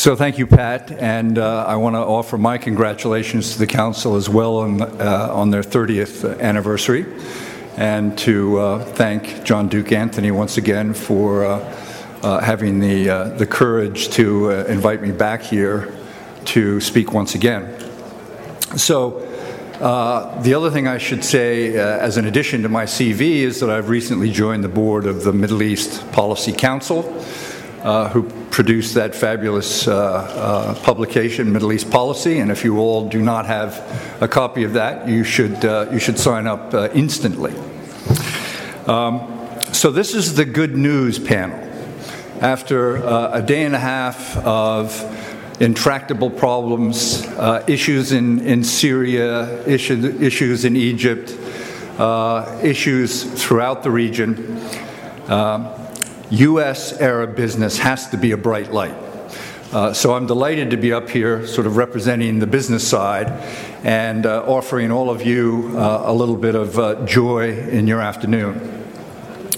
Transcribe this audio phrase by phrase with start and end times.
[0.00, 4.16] So thank you, Pat, and uh, I want to offer my congratulations to the council
[4.16, 7.04] as well on, uh, on their 30th anniversary,
[7.76, 11.58] and to uh, thank John Duke Anthony once again for uh,
[12.22, 15.94] uh, having the, uh, the courage to invite me back here
[16.46, 17.78] to speak once again.
[18.78, 19.20] So
[19.80, 23.90] the other thing I should say, as an addition to my CV, is that I've
[23.90, 27.02] recently joined the board of the Middle East Policy Council
[27.82, 32.38] uh, who produced that fabulous uh, uh, publication, Middle East Policy.
[32.38, 35.98] And if you all do not have a copy of that, you should, uh, you
[35.98, 37.54] should sign up uh, instantly.
[38.86, 41.58] Um, so, this is the good news panel.
[42.42, 44.92] After a day and a half of
[45.60, 47.26] intractable problems,
[47.66, 51.36] issues in, in Syria, issue, issues in Egypt,
[52.62, 54.58] issues throughout the region,
[55.28, 55.79] um,
[56.30, 56.92] U.S.
[57.00, 58.94] Arab business has to be a bright light.
[59.72, 63.26] Uh, so I'm delighted to be up here, sort of representing the business side
[63.82, 68.00] and uh, offering all of you uh, a little bit of uh, joy in your
[68.00, 68.84] afternoon.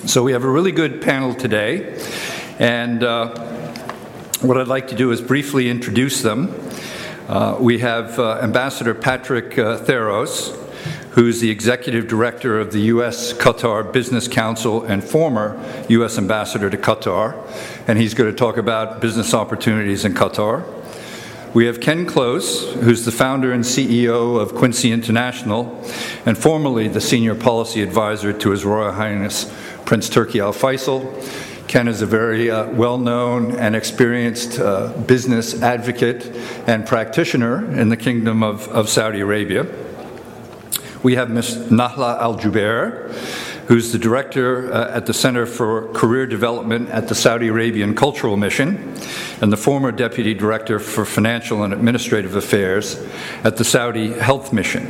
[0.06, 2.02] So we have a really good panel today,
[2.58, 3.38] and uh,
[4.40, 6.58] what I'd like to do is briefly introduce them.
[7.28, 10.61] Uh, we have Ambassador Patrick Theros
[11.12, 13.32] who's the executive director of the U.S.
[13.34, 16.16] Qatar Business Council and former U.S.
[16.16, 17.36] ambassador to Qatar,
[17.86, 20.64] and he's going to talk about business opportunities in Qatar.
[21.52, 25.84] We have Ken Close, who's the founder and CEO of Quincy International
[26.24, 29.52] and formerly the senior policy advisor to His Royal Highness
[29.84, 31.02] Prince Turki Al Faisal.
[31.68, 36.24] Ken is a very uh, well known and experienced uh, business advocate
[36.66, 39.66] and practitioner in the Kingdom of, of Saudi Arabia.
[41.02, 41.56] We have Ms.
[41.68, 43.10] Nahla Al Jubair,
[43.66, 48.36] who's the director uh, at the Center for Career Development at the Saudi Arabian Cultural
[48.36, 48.94] Mission
[49.40, 53.04] and the former deputy director for Financial and Administrative Affairs
[53.42, 54.86] at the Saudi Health Mission.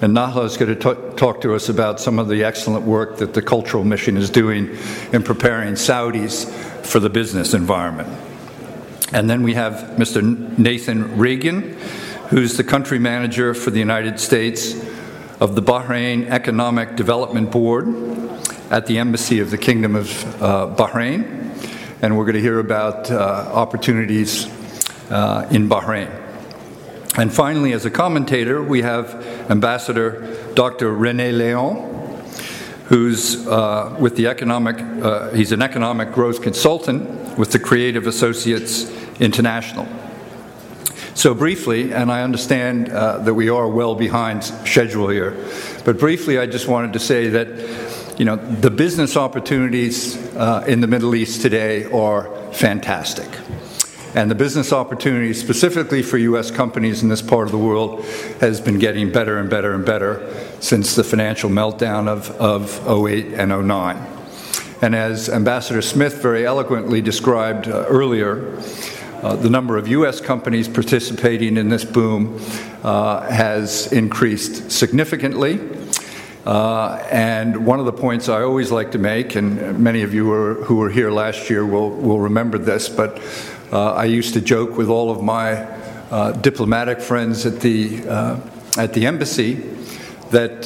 [0.00, 3.18] And Nahla is going to t- talk to us about some of the excellent work
[3.18, 4.74] that the Cultural Mission is doing
[5.12, 6.50] in preparing Saudis
[6.86, 8.08] for the business environment.
[9.12, 10.22] And then we have Mr.
[10.58, 11.76] Nathan Reagan,
[12.30, 14.74] who's the country manager for the United States
[15.40, 17.88] of the Bahrain Economic Development Board
[18.70, 21.38] at the Embassy of the Kingdom of uh, Bahrain.
[22.02, 24.46] And we're going to hear about uh, opportunities
[25.10, 26.10] uh, in Bahrain.
[27.16, 29.14] And finally, as a commentator, we have
[29.50, 30.92] Ambassador Dr.
[30.92, 32.22] Rene Leon,
[32.84, 38.90] who's uh, with the economic, uh, he's an economic growth consultant with the Creative Associates
[39.20, 39.88] International.
[41.14, 45.36] So, briefly, and I understand uh, that we are well behind schedule here,
[45.84, 50.80] but briefly, I just wanted to say that you know the business opportunities uh, in
[50.80, 53.28] the Middle East today are fantastic.
[54.12, 56.50] And the business opportunities, specifically for U.S.
[56.50, 58.04] companies in this part of the world,
[58.40, 63.34] has been getting better and better and better since the financial meltdown of, of 08
[63.34, 64.06] and 09.
[64.82, 68.56] And as Ambassador Smith very eloquently described uh, earlier,
[69.22, 70.18] uh, the number of U.S.
[70.18, 72.40] companies participating in this boom
[72.82, 75.60] uh, has increased significantly.
[76.46, 80.54] Uh, and one of the points I always like to make, and many of you
[80.64, 83.20] who were, here last year will, will remember this, but
[83.70, 85.64] uh, I used to joke with all of my
[86.10, 88.40] uh, diplomatic friends at the, uh,
[88.78, 89.54] at the embassy
[90.30, 90.64] that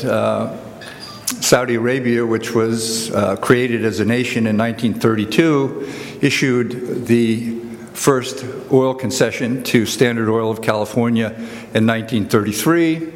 [1.40, 3.10] Saudi Arabia, which was
[3.40, 5.90] created as a nation in 1932,
[6.22, 7.63] issued the
[7.94, 13.12] first oil concession to Standard Oil of California in 1933.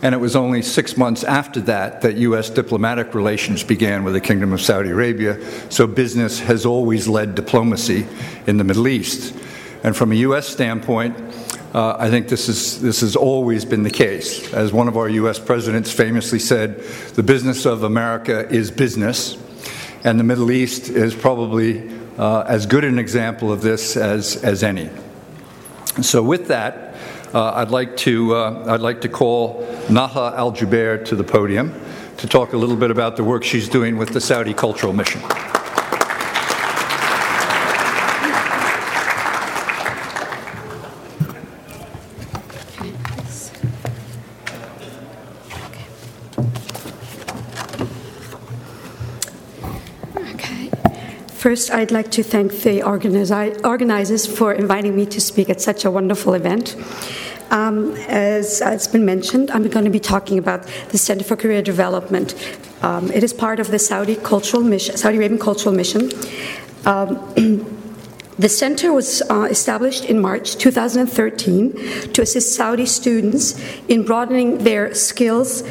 [0.00, 2.50] And it was only six months after that that U.S.
[2.50, 5.42] diplomatic relations began with the Kingdom of Saudi Arabia.
[5.70, 8.06] So business has always led diplomacy
[8.46, 9.34] in the Middle East.
[9.82, 10.46] And from a U.S.
[10.46, 11.16] standpoint,
[11.74, 14.52] uh, I think this, is, this has always been the case.
[14.54, 15.38] As one of our U.S.
[15.38, 16.80] presidents famously said,
[17.14, 19.36] the business of America is business,
[20.04, 24.62] and the Middle East is probably uh, as good an example of this as, as
[24.62, 24.90] any.
[26.02, 26.96] So, with that,
[27.32, 31.74] uh, I'd, like to, uh, I'd like to call Nahla Al Jubair to the podium
[32.18, 35.20] to talk a little bit about the work she's doing with the Saudi Cultural Mission.
[51.48, 55.90] First, I'd like to thank the organizers for inviting me to speak at such a
[55.90, 56.76] wonderful event.
[57.50, 61.62] Um, as it's been mentioned, I'm going to be talking about the Center for Career
[61.62, 62.34] Development.
[62.82, 66.10] Um, it is part of the Saudi Cultural Mission, Saudi Arabian Cultural Mission.
[66.84, 67.64] Um,
[68.38, 74.94] The center was uh, established in March 2013 to assist Saudi students in broadening their
[74.94, 75.64] skills.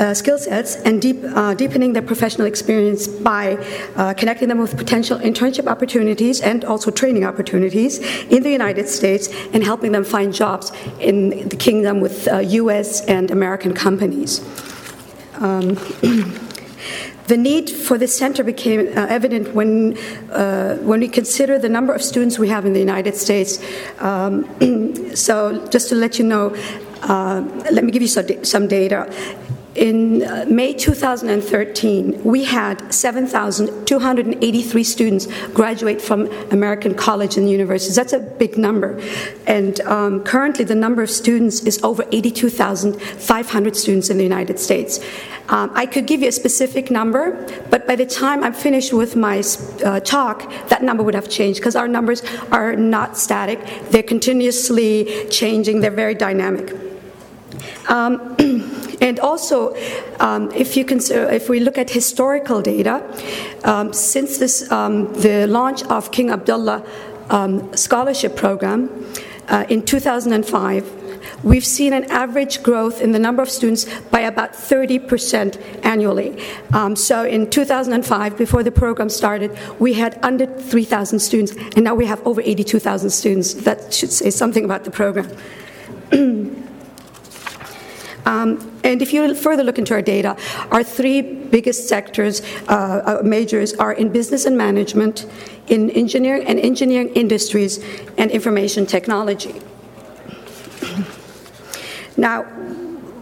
[0.00, 3.54] Uh, skill sets and deep, uh, deepening their professional experience by
[3.96, 7.98] uh, connecting them with potential internship opportunities and also training opportunities
[8.30, 13.12] in the United States and helping them find jobs in the kingdom with US uh,
[13.12, 14.40] and American companies.
[15.34, 15.76] Um,
[17.30, 19.96] The need for this center became uh, evident when,
[20.32, 23.62] uh, when we consider the number of students we have in the United States.
[24.00, 24.48] Um,
[25.14, 26.56] so, just to let you know,
[27.02, 29.06] uh, let me give you some, some data.
[29.76, 37.94] In uh, May 2013, we had 7,283 students graduate from American college and universities.
[37.94, 39.00] That's a big number.
[39.46, 44.98] And um, currently, the number of students is over 82,500 students in the United States.
[45.48, 49.14] Um, I could give you a specific number, but by the time I'm finished with
[49.14, 49.42] my
[49.84, 53.60] uh, talk, that number would have changed because our numbers are not static.
[53.90, 56.76] They're continuously changing, they're very dynamic.
[57.88, 58.36] Um,
[59.00, 59.74] and also,
[60.20, 63.02] um, if you consider, if we look at historical data,
[63.64, 66.84] um, since this, um, the launch of King Abdullah
[67.30, 68.90] um, scholarship program
[69.48, 71.00] uh, in 2005,
[71.42, 76.42] we've seen an average growth in the number of students by about 30% annually.
[76.74, 81.94] Um, so in 2005, before the program started, we had under 3,000 students, and now
[81.94, 83.54] we have over 82,000 students.
[83.54, 85.30] That should say something about the program.
[88.26, 90.36] um, and if you further look into our data,
[90.70, 95.26] our three biggest sectors, uh, uh majors, are in business and management,
[95.68, 97.78] in engineering and engineering industries,
[98.16, 99.54] and information technology.
[102.16, 102.42] Now,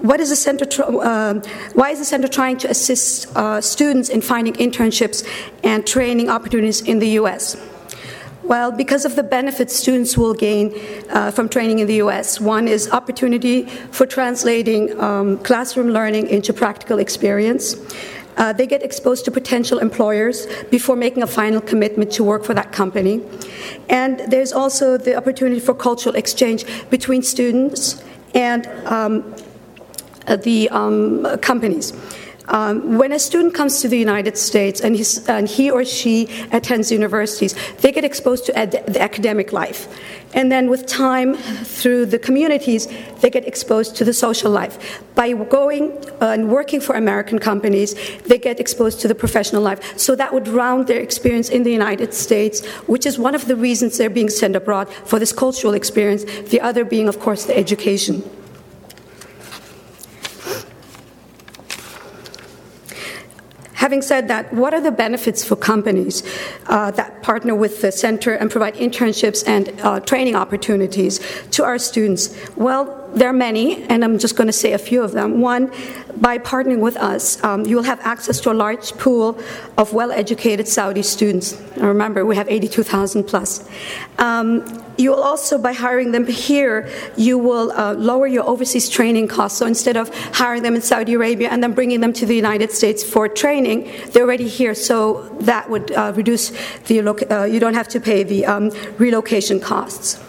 [0.02, 1.34] what is the center uh,
[1.75, 5.26] why is the center trying to assist uh, students in finding internships
[5.64, 7.56] and training opportunities in the U.S.?
[8.48, 10.72] Well, because of the benefits students will gain
[11.10, 12.40] uh, from training in the US.
[12.40, 17.76] One is opportunity for translating um, classroom learning into practical experience.
[18.38, 22.54] Uh, they get exposed to potential employers before making a final commitment to work for
[22.54, 23.20] that company.
[23.90, 28.02] And there's also the opportunity for cultural exchange between students
[28.34, 29.34] and um,
[30.26, 31.92] the um, companies.
[32.48, 34.96] Um, when a student comes to the United States and,
[35.28, 39.86] and, he or she attends universities, they get exposed to ed- the academic life.
[40.34, 42.86] And then with time, through the communities,
[43.20, 45.02] they get exposed to the social life.
[45.14, 47.94] By going and working for American companies,
[48.26, 49.98] they get exposed to the professional life.
[49.98, 53.56] So that would round their experience in the United States, which is one of the
[53.56, 57.56] reasons they're being sent abroad for this cultural experience, the other being, of course, the
[57.56, 58.22] education.
[63.88, 66.23] Having said that, what are the benefits for companies
[66.67, 71.20] uh, that partner with the center and provide internships and uh, training opportunities
[71.52, 72.37] to our students?
[72.55, 75.40] Well, there are many, and I'm just going to say a few of them.
[75.40, 75.73] One,
[76.19, 79.40] by partnering with us, um, you will have access to a large pool
[79.79, 81.58] of well educated Saudi students.
[81.79, 83.67] remember, we have 82,000 plus.
[84.19, 84.67] Um,
[84.98, 89.58] you will also, by hiring them here, you will uh, lower your overseas training costs.
[89.58, 92.72] So instead of hiring them in Saudi Arabia and then bringing them to the United
[92.72, 94.74] States for training, they're already here.
[94.74, 96.50] So that would uh, reduce
[96.88, 100.20] the, uh, you don't have to pay the um, relocation costs.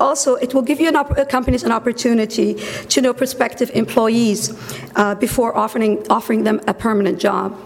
[0.00, 2.54] Also, it will give you an op- uh, companies an opportunity
[2.88, 4.52] to know prospective employees
[4.96, 7.56] uh, before offering, offering them a permanent job.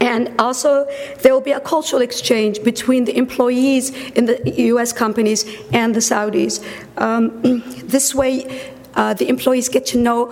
[0.00, 0.86] And also,
[1.20, 4.40] there will be a cultural exchange between the employees in the
[4.72, 6.64] US companies and the Saudis.
[6.96, 10.26] Um, this way, uh, the employees get to know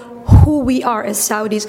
[0.45, 1.67] who we are as Saudis,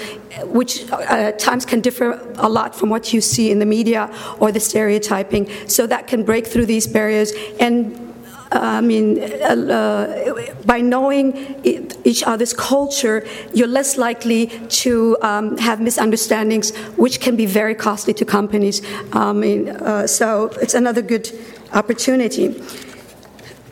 [0.47, 4.51] which uh, times can differ a lot from what you see in the media or
[4.51, 5.49] the stereotyping.
[5.67, 8.08] So that can break through these barriers and
[8.51, 11.61] I mean, uh, by knowing
[12.03, 18.13] each other's culture, you're less likely to um, have misunderstandings, which can be very costly
[18.15, 18.81] to companies.
[19.13, 21.29] I mean, uh, so it's another good
[21.73, 22.59] opportunity.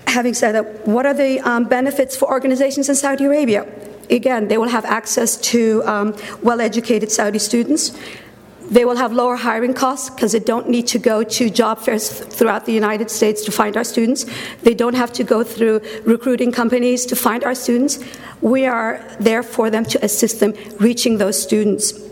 [0.05, 3.67] Having said that, what are the um, benefits for organizations in Saudi Arabia?
[4.09, 7.97] Again, they will have access to um, well educated Saudi students.
[8.69, 12.09] They will have lower hiring costs because they don't need to go to job fairs
[12.09, 14.25] throughout the United States to find our students.
[14.63, 17.99] They don't have to go through recruiting companies to find our students.
[18.41, 22.06] We are there for them to assist them reaching those students.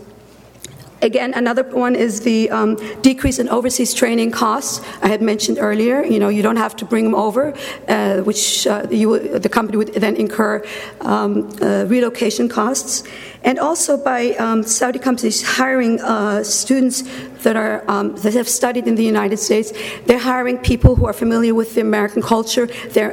[1.06, 4.84] Again, another one is the um, decrease in overseas training costs.
[5.02, 7.54] I had mentioned earlier, you know, you don't have to bring them over,
[7.86, 10.64] uh, which uh, you, the company would then incur
[11.02, 13.04] um, uh, relocation costs.
[13.44, 17.04] And also by um, Saudi companies hiring uh, students
[17.46, 19.68] that are um, that have studied in the United States.
[20.06, 22.66] They're hiring people who are familiar with the American culture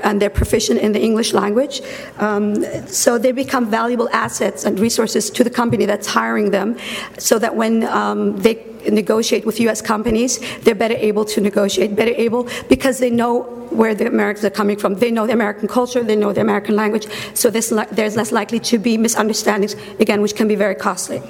[0.08, 1.76] and they're proficient in the English language.
[2.18, 2.44] Um,
[2.88, 6.78] so they become valuable assets and resources to the company that's hiring them,
[7.20, 8.56] so that when um, they
[9.04, 9.82] negotiate with U.S.
[9.82, 10.32] companies,
[10.64, 13.44] they're better able to negotiate, better able because they know
[13.80, 14.96] where the Americans are coming from.
[14.96, 18.80] They know the American culture, they know the American language, so there's less likely to
[18.80, 21.22] be misunderstandings, again, which can be very costly.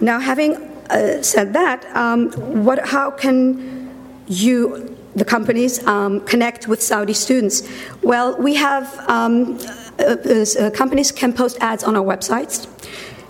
[0.00, 0.56] Now, having
[0.88, 2.32] uh, said that, um,
[2.64, 3.90] what, how can
[4.26, 7.68] you, the companies, um, connect with Saudi students?
[8.02, 9.58] Well, we have um,
[9.98, 12.66] uh, uh, companies can post ads on our websites.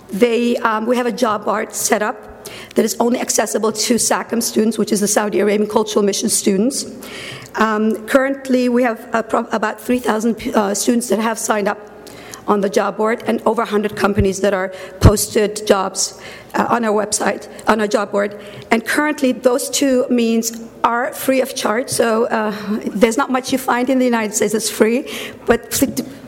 [0.09, 4.41] They, um, we have a job board set up that is only accessible to SACM
[4.41, 6.85] students, which is the Saudi Arabian Cultural Mission students.
[7.55, 11.90] Um, currently, we have pro- about 3,000 uh, students that have signed up
[12.47, 14.69] on the job board and over 100 companies that are
[14.99, 16.19] posted jobs
[16.53, 18.39] uh, on our website, on our job board.
[18.71, 21.89] And currently, those two means are free of charge.
[21.89, 22.53] So uh,
[22.87, 25.09] there's not much you find in the United States that's free,
[25.45, 25.71] but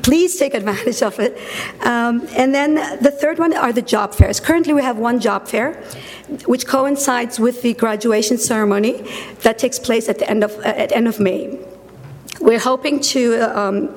[0.03, 1.37] please take advantage of it.
[1.85, 4.39] Um, and then the third one are the job fairs.
[4.39, 5.73] Currently, we have one job fair,
[6.45, 9.03] which coincides with the graduation ceremony
[9.41, 11.59] that takes place at the end of, at end of May.
[12.39, 13.95] We're hoping to um,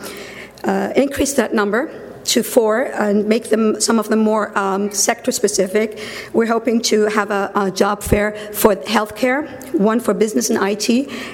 [0.64, 2.05] uh, increase that number
[2.36, 5.98] to four and make them some of them more um, sector specific.
[6.34, 9.40] We're hoping to have a, a, job fair for healthcare,
[9.72, 10.88] one for business and IT,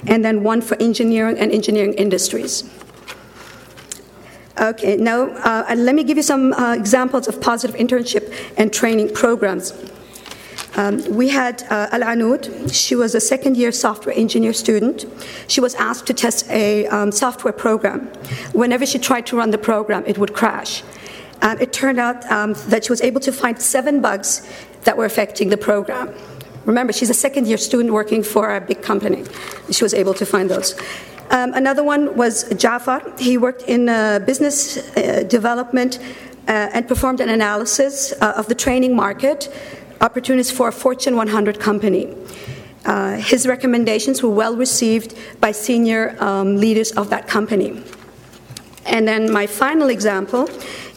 [0.06, 2.62] and then one for engineering and engineering industries.
[4.60, 9.12] Okay, now uh, let me give you some uh, examples of positive internship and training
[9.12, 9.72] programs.
[10.74, 12.72] Um, we had uh, Al Anud.
[12.72, 15.04] She was a second year software engineer student.
[15.48, 18.06] She was asked to test a um, software program.
[18.52, 20.82] Whenever she tried to run the program, it would crash.
[21.42, 24.48] Um, it turned out um, that she was able to find seven bugs
[24.84, 26.14] that were affecting the program.
[26.64, 29.24] Remember, she's a second year student working for a big company.
[29.70, 30.78] She was able to find those.
[31.30, 33.02] Um, another one was Jafar.
[33.18, 35.98] He worked in uh, business uh, development
[36.46, 39.52] uh, and performed an analysis uh, of the training market
[40.02, 42.14] opportunities for a Fortune 100 company.
[42.84, 47.80] Uh, his recommendations were well received by senior um, leaders of that company.
[48.84, 50.50] And then my final example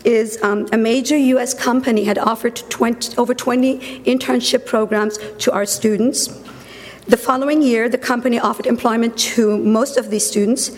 [0.04, 5.66] is um, a major US company had offered 20, over 20 internship programs to our
[5.66, 6.28] students.
[7.08, 10.76] The following year, the company offered employment to most of these students.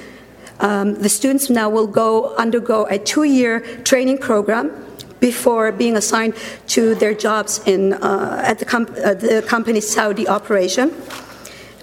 [0.60, 4.87] Um, the students now will go undergo a two year training program
[5.20, 6.36] before being assigned
[6.68, 10.94] to their jobs in, uh, at the, com- uh, the, company's Saudi operation.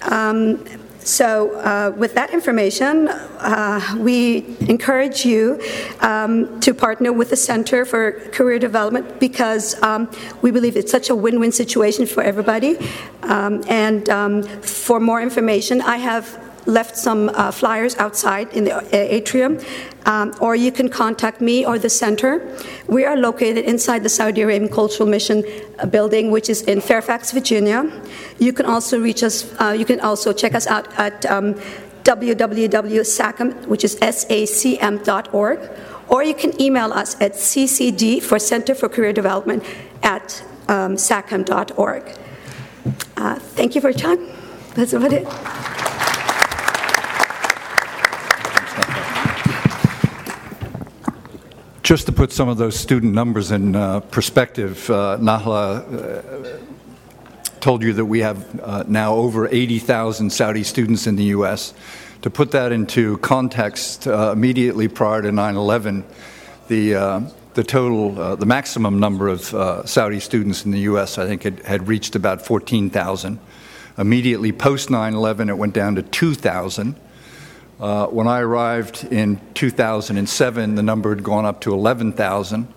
[0.03, 0.65] Um,
[1.01, 5.61] so, uh, with that information, uh, we encourage you
[6.01, 10.11] um, to partner with the Center for Career Development because um,
[10.41, 12.79] we believe it's such a win win situation for everybody.
[13.23, 18.77] Um, and um, for more information, I have left some uh, flyers outside in the
[18.77, 19.59] uh, atrium,
[20.07, 22.57] um, or you can contact me or the center.
[22.87, 25.45] We are located inside the Saudi Arabian Cultural Mission
[25.79, 27.91] uh, building, which is in Fairfax, Virginia.
[28.39, 31.55] You can also reach us, uh, you can also check us out at um,
[32.05, 35.71] www.sacm, which is S-A-C-M.org,
[36.09, 39.65] or you can email us at ccd for Center for Career Development
[40.03, 42.03] at um, sacm.org.
[43.17, 44.29] Uh, thank you for your time.
[44.75, 45.84] That's about it.
[51.85, 56.59] Just to put some of those student numbers in uh, perspective, uh, Nahla uh,
[57.61, 61.75] told you that we have uh, now over 80,000 Saudi students in the U.S.
[62.23, 66.07] To put that into context, uh, immediately prior to 9 11,
[66.69, 67.21] the uh,
[67.53, 71.43] the total, uh, the maximum number of uh, Saudi students in the U.S., I think,
[71.43, 73.39] had, had reached about 14,000.
[73.99, 76.97] Immediately post 9 11, it went down to 2,000.
[77.81, 82.73] Uh, when I arrived in 2007, the number had gone up to 11,000.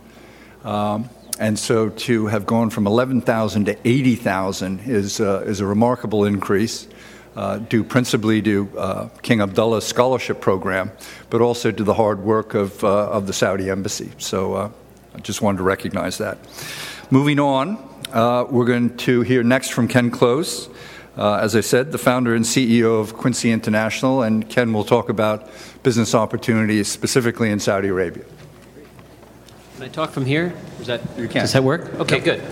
[0.63, 6.25] Um, and so to have gone from 11,000 to 80,000 is, uh, is a remarkable
[6.25, 6.87] increase,
[7.35, 10.91] uh, due principally to uh, King Abdullah's scholarship program,
[11.29, 14.11] but also to the hard work of, uh, of the Saudi embassy.
[14.17, 14.71] So uh,
[15.13, 16.39] I just wanted to recognize that.
[17.11, 17.77] Moving on,
[18.51, 20.69] we're going to hear next from Ken Close.
[21.17, 25.09] Uh, as I said, the founder and CEO of Quincy International, and Ken will talk
[25.09, 25.49] about
[25.81, 28.23] business opportunities specifically in Saudi Arabia.
[29.75, 30.53] Can I talk from here?
[30.79, 31.41] Is that, you can.
[31.41, 31.91] Does that work?
[31.95, 32.43] Okay, good.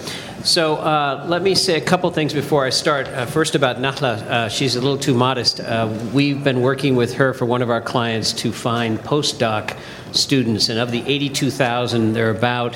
[0.43, 3.07] So uh, let me say a couple things before I start.
[3.07, 4.22] Uh, first, about Nahla.
[4.22, 5.60] Uh, she's a little too modest.
[5.60, 9.77] Uh, we've been working with her for one of our clients to find postdoc
[10.12, 12.75] students, and of the 82,000, there are about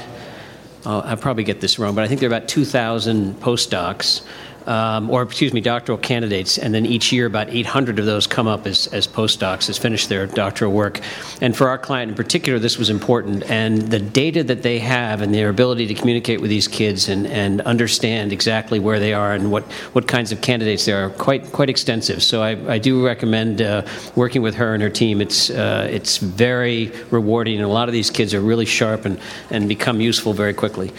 [0.85, 4.25] I'll probably get this wrong, but I think there are about 2,000 postdocs
[4.67, 8.47] um, or excuse me, doctoral candidates, and then each year about 800 of those come
[8.47, 11.01] up as, as postdocs, as finish their doctoral work.
[11.41, 13.49] And for our client in particular, this was important.
[13.49, 17.27] And the data that they have and their ability to communicate with these kids and,
[17.27, 19.63] and understand exactly where they are and what,
[19.93, 22.23] what kinds of candidates there are quite quite extensive.
[22.23, 23.85] So I, I do recommend uh,
[24.15, 25.21] working with her and her team.
[25.21, 29.19] It's uh, it's very rewarding, and a lot of these kids are really sharp and,
[29.49, 30.91] and become useful very quickly.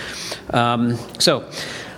[0.50, 1.44] Um, so.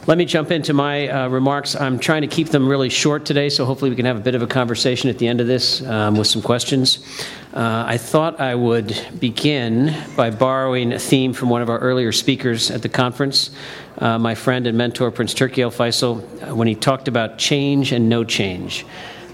[0.04, 1.76] Let me jump into my uh, remarks.
[1.76, 4.34] I'm trying to keep them really short today, so hopefully we can have a bit
[4.34, 6.98] of a conversation at the end of this um, with some questions.
[7.54, 12.10] Uh, I thought I would begin by borrowing a theme from one of our earlier
[12.10, 13.52] speakers at the conference,
[13.98, 18.08] uh, my friend and mentor, Prince Turki Al Faisal, when he talked about change and
[18.08, 18.84] no change.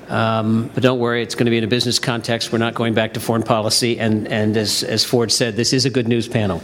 [0.08, 2.52] Um, but don't worry, it's going to be in a business context.
[2.52, 3.98] We're not going back to foreign policy.
[3.98, 6.62] And, and as, as Ford said, this is a good news panel.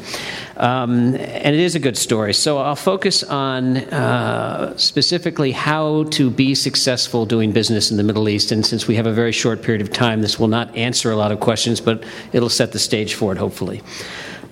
[0.56, 2.32] Um, and it is a good story.
[2.34, 8.28] So I'll focus on uh, specifically how to be successful doing business in the Middle
[8.28, 8.52] East.
[8.52, 11.16] And since we have a very short period of time, this will not answer a
[11.16, 13.82] lot of questions, but it'll set the stage for it, hopefully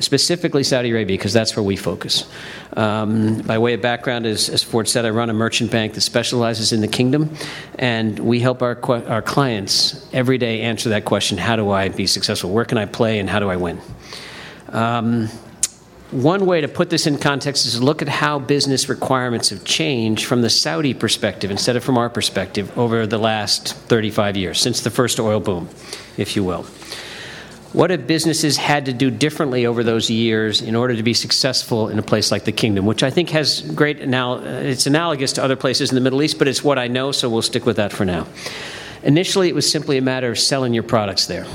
[0.03, 2.31] specifically Saudi Arabia, because that's where we focus.
[2.77, 6.01] Um, by way of background, as, as, Ford said, I run a merchant bank that
[6.01, 7.35] specializes in the kingdom,
[7.79, 8.79] and we help our,
[9.09, 12.51] our clients every day answer that question how do I be successful?
[12.51, 13.81] Where can I play, and how do I win?
[14.69, 15.29] Um,
[16.13, 19.65] one way to put this in context is to look at how business requirements have
[19.65, 24.61] changed from the Saudi perspective instead of from our perspective over the last 35 years,
[24.61, 25.71] since the first oil boom,
[26.19, 26.67] if you will.
[27.73, 31.89] What have businesses had to do differently over those years in order to be successful
[31.89, 35.33] in a place like the kingdom, which I think has great now, uh, it's analogous
[35.35, 37.65] to other places in the Middle East, but it's what I know, so we'll stick
[37.65, 38.27] with that for now.
[39.03, 41.47] Initially, it was simply a matter of selling your products there.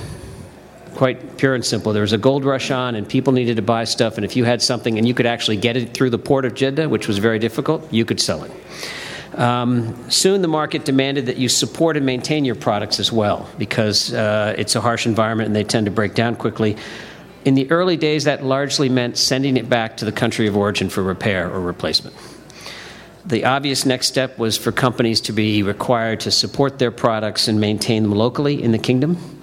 [0.96, 1.94] Quite pure and simple.
[1.94, 4.44] There was a gold rush on, and people needed to buy stuff, and if you
[4.44, 7.20] had something and you could actually get it through the port of Jeddah, which was
[7.20, 8.52] very difficult, you could sell it.
[9.38, 14.12] Um, soon the market demanded that you support and maintain your products as well because
[14.12, 16.76] uh, it's a harsh environment and they tend to break down quickly.
[17.46, 20.90] In the early days, that largely meant sending it back to the country of origin
[20.90, 22.16] for repair or replacement.
[23.26, 27.60] The obvious next step was for companies to be required to support their products and
[27.60, 29.37] maintain them locally in the kingdom.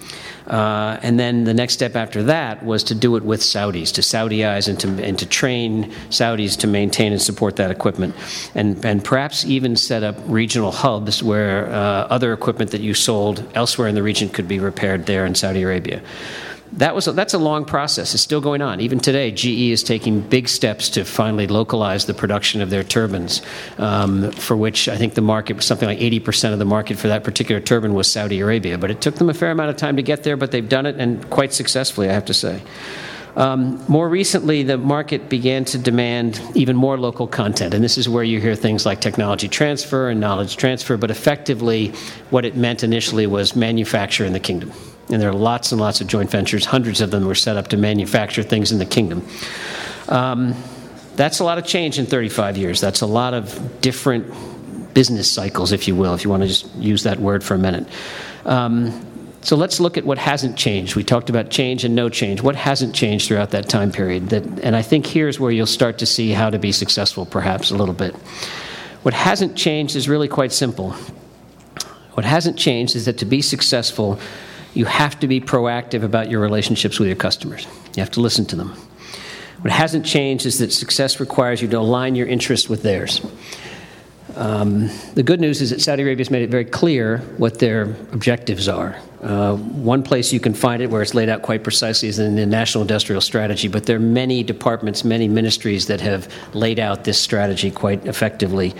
[0.47, 4.01] Uh, and then the next step after that was to do it with Saudis, to
[4.01, 8.15] Saudiize and to, and to train Saudis to maintain and support that equipment.
[8.55, 13.49] And, and perhaps even set up regional hubs where uh, other equipment that you sold
[13.55, 16.03] elsewhere in the region could be repaired there in Saudi Arabia
[16.79, 18.15] that was a, that's a long process.
[18.15, 18.81] It's still going on.
[18.81, 23.43] Even today, GE is taking big steps to finally localize the production of their turbines,
[23.79, 27.09] um, for which I think the market was something like 80% of the market for
[27.09, 28.77] that particular turbine was Saudi Arabia.
[28.77, 30.87] But it took them a fair amount of time to get there, but they've done
[30.87, 32.61] it and quite successfully, I have to say.
[33.37, 38.09] Um, more recently, the market began to demand even more local content, and this is
[38.09, 41.89] where you hear things like technology transfer and knowledge transfer, but effectively,
[42.31, 44.73] what it meant initially was manufacture in the kingdom.
[45.11, 46.65] And there are lots and lots of joint ventures.
[46.65, 49.27] Hundreds of them were set up to manufacture things in the kingdom.
[50.09, 50.55] Um,
[51.17, 52.81] that's a lot of change in 35 years.
[52.81, 54.33] That's a lot of different
[54.95, 57.59] business cycles, if you will, if you want to just use that word for a
[57.59, 57.87] minute.
[58.47, 59.14] Um,
[59.45, 60.97] so let's look at what hasn't changed.
[60.97, 62.41] We talked about change and no change.
[62.43, 64.31] What hasn't changed throughout that time period?
[64.31, 67.71] That, and I think here's where you'll start to see how to be successful, perhaps
[67.71, 68.15] a little bit.
[69.03, 70.93] What hasn't changed is really quite simple.
[72.15, 74.19] What hasn't changed is that to be successful,
[74.73, 77.67] you have to be proactive about your relationships with your customers.
[77.97, 78.71] You have to listen to them.
[79.61, 83.21] What hasn't changed is that success requires you to align your interests with theirs.
[84.37, 87.83] Um, the good news is that Saudi Arabia has made it very clear what their
[88.13, 88.97] objectives are.
[89.23, 92.35] Uh, one place you can find it where it's laid out quite precisely is in
[92.35, 97.05] the National Industrial Strategy, but there are many departments, many ministries that have laid out
[97.05, 98.75] this strategy quite effectively.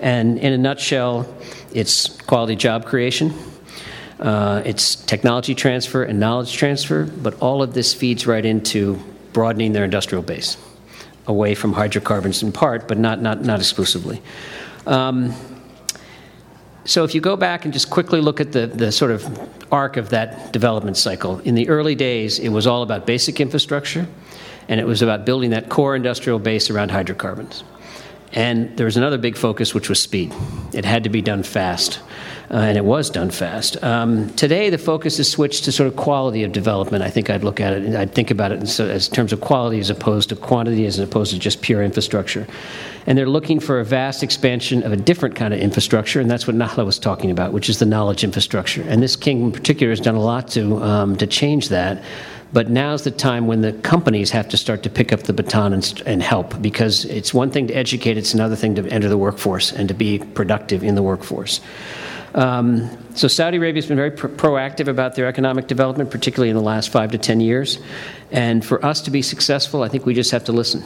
[0.00, 1.32] And in a nutshell,
[1.72, 3.32] it's quality job creation,
[4.18, 8.98] uh, it's technology transfer and knowledge transfer, but all of this feeds right into
[9.32, 10.56] broadening their industrial base
[11.26, 14.22] away from hydrocarbons in part, but not, not, not exclusively.
[14.86, 15.34] Um,
[16.84, 19.96] so if you go back and just quickly look at the, the sort of arc
[19.96, 24.06] of that development cycle, in the early days, it was all about basic infrastructure,
[24.68, 27.64] and it was about building that core industrial base around hydrocarbons.
[28.32, 30.32] And there was another big focus, which was speed.
[30.72, 32.00] It had to be done fast
[32.50, 33.82] uh, and it was done fast.
[33.82, 37.02] Um, today, the focus is switched to sort of quality of development.
[37.02, 39.40] I think I'd look at it, I'd think about it in, so, as terms of
[39.40, 42.46] quality as opposed to quantity, as opposed to just pure infrastructure.
[43.06, 46.46] And they're looking for a vast expansion of a different kind of infrastructure, and that's
[46.46, 48.82] what Nahla was talking about, which is the knowledge infrastructure.
[48.82, 52.02] And this king in particular has done a lot to, um, to change that
[52.52, 55.72] But now's the time when the companies have to start to pick up the baton
[55.72, 59.18] and, and help because it's one thing to educate, it's another thing to enter the
[59.18, 61.60] workforce and to be productive in the workforce.
[62.36, 66.56] Um, so Saudi Arabia has been very pro- proactive about their economic development, particularly in
[66.56, 67.78] the last five to ten years.
[68.30, 70.84] And for us to be successful, I think we just have to listen.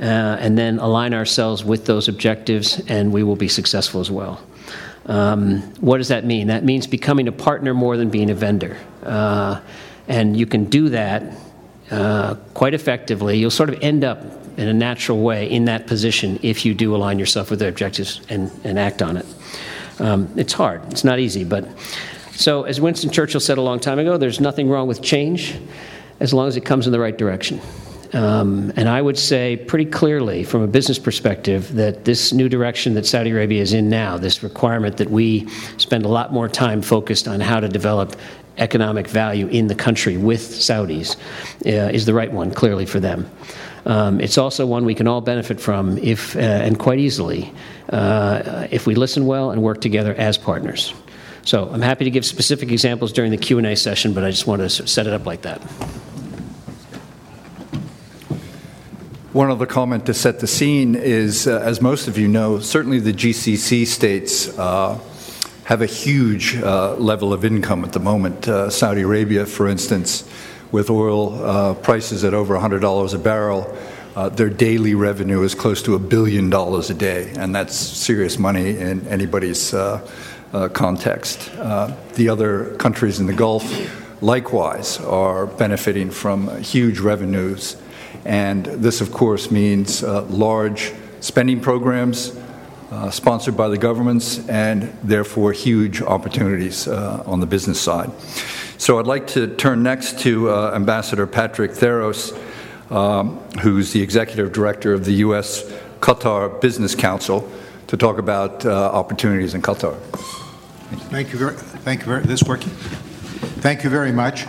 [0.00, 4.40] Uh, and then align ourselves with those objectives, and we will be successful as well.
[5.06, 6.46] Um, what does that mean?
[6.46, 8.76] That means becoming a partner more than being a vendor.
[9.02, 9.60] Uh,
[10.06, 11.24] and you can do that
[11.90, 13.38] uh, quite effectively.
[13.38, 14.22] You'll sort of end up
[14.56, 18.20] in a natural way in that position if you do align yourself with their objectives
[18.28, 19.26] and, and act on it.
[19.98, 21.66] Um, it's hard, it's not easy, but
[22.32, 25.56] so as Winston Churchill said a long time ago, there's nothing wrong with change
[26.20, 27.60] as long as it comes in the right direction.
[28.12, 32.94] Um, and I would say pretty clearly, from a business perspective, that this new direction
[32.94, 36.80] that Saudi Arabia is in now, this requirement that we spend a lot more time
[36.80, 38.16] focused on how to develop
[38.56, 41.16] economic value in the country with Saudis,
[41.66, 43.30] uh, is the right one, clearly, for them.
[43.86, 47.52] Um, it's also one we can all benefit from if, uh, and quite easily,
[47.90, 50.94] uh, if we listen well and work together as partners.
[51.42, 54.60] So I'm happy to give specific examples during the Q&A session, but I just want
[54.60, 55.62] to set it up like that.
[59.32, 62.98] One other comment to set the scene is, uh, as most of you know, certainly
[62.98, 64.98] the GCC states uh,
[65.64, 68.48] have a huge uh, level of income at the moment.
[68.48, 70.28] Uh, Saudi Arabia, for instance,
[70.72, 73.76] with oil uh, prices at over $100 a barrel,
[74.16, 78.38] uh, their daily revenue is close to a billion dollars a day, and that's serious
[78.38, 79.74] money in anybody's
[80.72, 81.50] context.
[82.14, 83.64] the other countries in the Gulf,
[84.22, 87.76] likewise, are benefiting from huge revenues
[88.24, 92.36] and this, of course, means uh, large spending programs
[92.90, 98.10] uh, sponsored by the governments and therefore huge opportunities uh, on the business side.
[98.78, 102.32] So I'd like to turn next to uh, Ambassador Patrick Theros,
[102.92, 105.64] um, who's the Executive Director of the U.S.
[105.98, 107.50] Qatar Business Council,
[107.88, 109.96] to talk about uh, opportunities in Qatar.
[111.10, 112.70] Thank you very, thank you very, this working?
[112.70, 114.46] Thank you very much.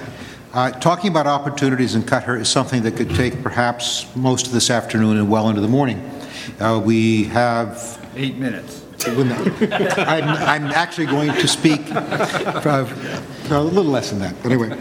[0.54, 4.70] Uh, talking about opportunities in Qatar is something that could take perhaps most of this
[4.70, 6.08] afternoon and well into the morning.
[6.60, 8.86] Uh, we have eight minutes.
[9.08, 11.82] I'm, I'm, actually going to speak
[13.50, 14.36] for a little less than that.
[14.44, 14.80] But anyway,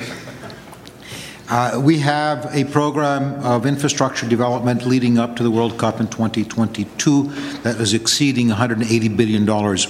[1.48, 6.08] uh, we have a program of infrastructure development leading up to the World Cup in
[6.08, 7.22] 2022
[7.62, 9.46] that is exceeding $180 billion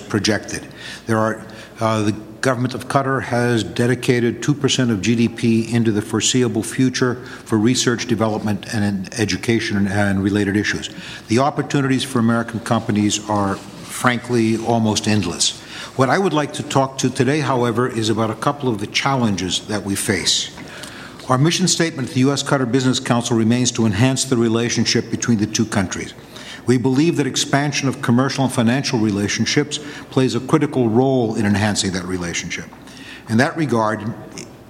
[0.09, 0.67] projected.
[1.07, 1.45] There are
[1.81, 7.59] uh, the government of Qatar has dedicated 2% of GDP into the foreseeable future for
[7.59, 10.91] research, development, and education and related issues.
[11.27, 15.61] The opportunities for American companies are, frankly, almost endless.
[15.97, 18.87] What I would like to talk to today, however, is about a couple of the
[18.87, 20.57] challenges that we face.
[21.29, 22.43] Our mission statement at the U.S.
[22.43, 26.15] Qatar Business Council remains to enhance the relationship between the two countries.
[26.67, 29.79] We believe that expansion of commercial and financial relationships
[30.11, 32.67] plays a critical role in enhancing that relationship.
[33.29, 34.13] In that regard,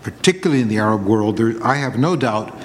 [0.02, 2.56] particularly in the Arab world, there, I have no doubt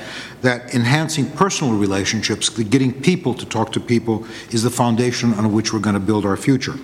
[0.41, 5.73] that enhancing personal relationships, getting people to talk to people, is the foundation on which
[5.73, 6.75] we're going to build our future.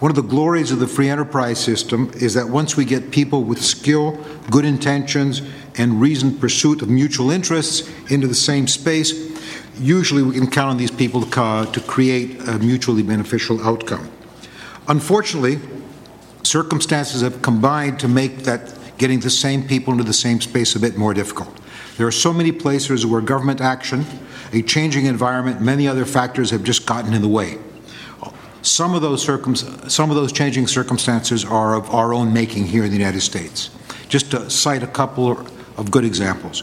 [0.00, 3.42] One of the glories of the free enterprise system is that once we get people
[3.42, 4.12] with skill,
[4.48, 5.42] good intentions,
[5.76, 9.12] and reasoned pursuit of mutual interests into the same space,
[9.80, 14.08] usually we can count on these people to, uh, to create a mutually beneficial outcome.
[14.86, 15.58] Unfortunately,
[16.44, 20.80] circumstances have combined to make that getting the same people into the same space a
[20.80, 21.48] bit more difficult.
[21.96, 24.06] There are so many places where government action,
[24.52, 27.58] a changing environment, many other factors have just gotten in the way.
[28.62, 29.24] Some of those,
[29.92, 33.70] some of those changing circumstances are of our own making here in the United States.
[34.08, 35.30] Just to cite a couple
[35.76, 36.62] of good examples.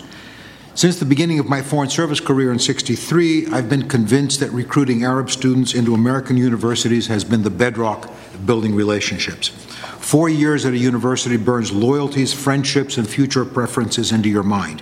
[0.76, 5.06] Since the beginning of my foreign service career in 63, I've been convinced that recruiting
[5.06, 9.48] Arab students into American universities has been the bedrock of building relationships.
[9.48, 14.82] Four years at a university burns loyalties, friendships, and future preferences into your mind.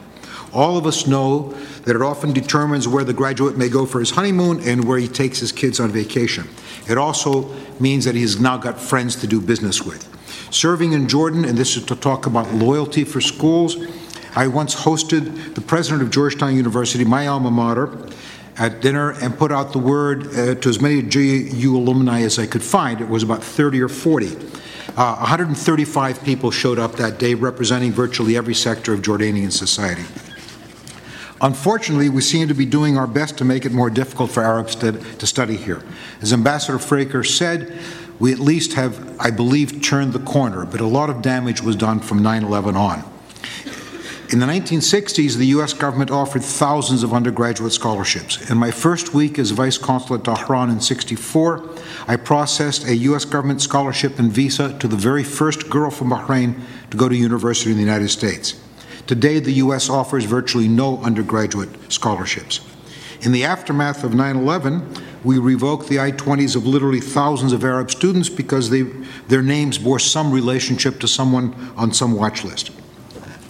[0.54, 4.12] All of us know that it often determines where the graduate may go for his
[4.12, 6.48] honeymoon and where he takes his kids on vacation.
[6.88, 10.08] It also means that he's now got friends to do business with.
[10.54, 13.78] Serving in Jordan, and this is to talk about loyalty for schools,
[14.36, 18.08] I once hosted the president of Georgetown University, my alma mater,
[18.58, 22.46] at dinner and put out the word uh, to as many GU alumni as I
[22.46, 23.02] could find.
[23.02, 24.28] It was about 30 or 40.
[24.96, 30.04] Uh, 135 people showed up that day, representing virtually every sector of Jordanian society.
[31.44, 34.76] Unfortunately, we seem to be doing our best to make it more difficult for Arabs
[34.76, 35.84] to, to study here.
[36.22, 37.78] As Ambassador Fraker said,
[38.18, 41.76] we at least have, I believe, turned the corner, but a lot of damage was
[41.76, 43.04] done from 9 11 on.
[44.32, 45.74] In the 1960s, the U.S.
[45.74, 48.50] government offered thousands of undergraduate scholarships.
[48.50, 51.70] In my first week as vice consul at Dhahran in 64,
[52.08, 53.26] I processed a U.S.
[53.26, 57.72] government scholarship and visa to the very first girl from Bahrain to go to university
[57.72, 58.63] in the United States.
[59.08, 59.90] Today, the U.S.
[59.90, 62.62] offers virtually no undergraduate scholarships.
[63.22, 64.88] In the aftermath of 9 11,
[65.24, 68.82] we revoked the I 20s of literally thousands of Arab students because they,
[69.28, 72.72] their names bore some relationship to someone on some watch list.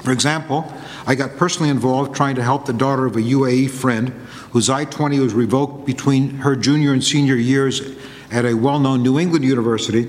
[0.03, 0.71] For example,
[1.07, 4.09] I got personally involved trying to help the daughter of a UAE friend
[4.51, 7.81] whose I 20 was revoked between her junior and senior years
[8.29, 10.05] at a well known New England university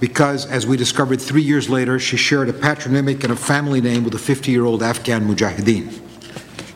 [0.00, 4.04] because, as we discovered three years later, she shared a patronymic and a family name
[4.04, 6.00] with a 50 year old Afghan mujahideen.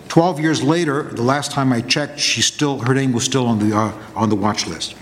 [0.09, 3.59] Twelve years later, the last time I checked, she still her name was still on
[3.59, 4.95] the uh, on the watch list.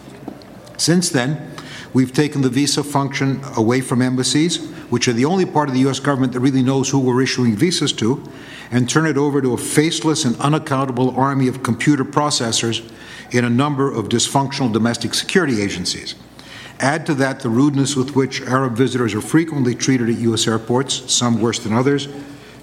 [0.77, 1.55] Since then,
[1.95, 5.81] we've taken the visa function away from embassies, which are the only part of the
[5.83, 6.01] U.S.
[6.01, 8.23] government that really knows who we're issuing visas to,
[8.71, 12.87] and turn it over to a faceless and unaccountable army of computer processors
[13.31, 16.17] in a number of dysfunctional domestic security agencies.
[16.81, 20.47] Add to that the rudeness with which Arab visitors are frequently treated at U.S.
[20.47, 22.09] airports, some worse than others,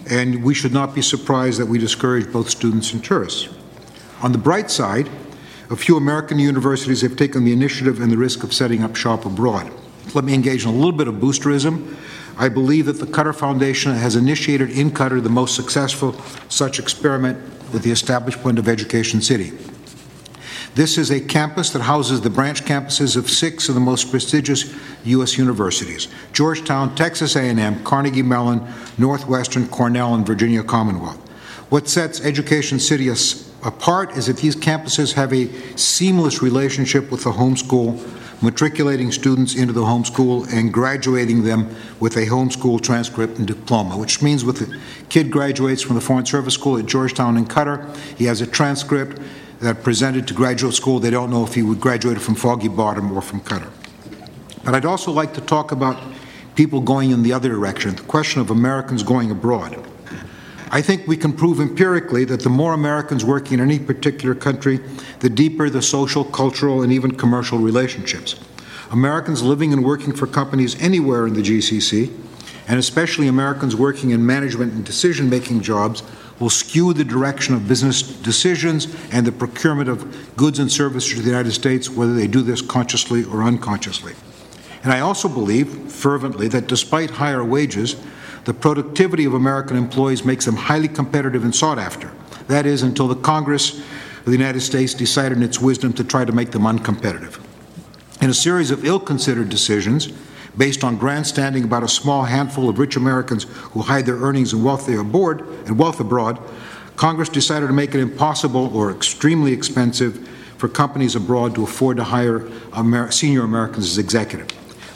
[0.10, 3.50] and we should not be surprised that we discourage both students and tourists.
[4.22, 5.10] On the bright side,
[5.70, 9.26] a few American universities have taken the initiative and the risk of setting up shop
[9.26, 9.72] abroad.
[10.14, 11.96] Let me engage in a little bit of boosterism.
[12.38, 16.14] I believe that the Qatar Foundation has initiated in Qatar the most successful
[16.50, 17.38] such experiment
[17.72, 19.54] with the establishment of Education City.
[20.76, 24.74] This is a campus that houses the branch campuses of six of the most prestigious
[25.04, 25.38] U.S.
[25.38, 31.20] universities: Georgetown, Texas A&M, Carnegie Mellon, Northwestern, Cornell, and Virginia Commonwealth.
[31.70, 33.08] What sets Education City
[33.64, 38.00] apart is that these campuses have a seamless relationship with the homeschool,
[38.42, 44.24] matriculating students into the homeschool and graduating them with a homeschool transcript and diploma, which
[44.24, 48.26] means when the kid graduates from the Foreign Service School at Georgetown in Qatar, he
[48.26, 49.22] has a transcript
[49.64, 51.00] that presented to graduate school.
[51.00, 53.72] They don't know if he would graduate from Foggy Bottom or from Qatar.
[54.64, 56.02] But I'd also like to talk about
[56.56, 59.84] people going in the other direction, the question of Americans going abroad.
[60.70, 64.80] I think we can prove empirically that the more Americans working in any particular country,
[65.20, 68.40] the deeper the social, cultural, and even commercial relationships.
[68.92, 72.12] Americans living and working for companies anywhere in the GCC,
[72.68, 76.02] and especially Americans working in management and decision making jobs,
[76.44, 81.22] will skew the direction of business decisions and the procurement of goods and services to
[81.22, 84.12] the United States, whether they do this consciously or unconsciously.
[84.84, 87.96] And I also believe fervently that despite higher wages,
[88.44, 92.12] the productivity of American employees makes them highly competitive and sought after.
[92.48, 96.26] That is, until the Congress of the United States decided in its wisdom to try
[96.26, 97.42] to make them uncompetitive.
[98.22, 100.12] In a series of ill considered decisions,
[100.58, 104.64] based on grandstanding about a small handful of rich Americans who hide their earnings and
[104.64, 106.40] wealth abroad, and wealth abroad,
[106.96, 112.04] Congress decided to make it impossible or extremely expensive for companies abroad to afford to
[112.04, 114.48] hire Amer- senior Americans as executive.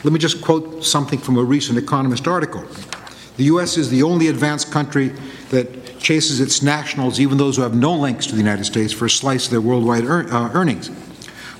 [0.03, 2.63] Let me just quote something from a recent Economist article.
[3.37, 3.77] The U.S.
[3.77, 5.09] is the only advanced country
[5.49, 9.05] that chases its nationals, even those who have no links to the United States, for
[9.05, 10.89] a slice of their worldwide uh, earnings.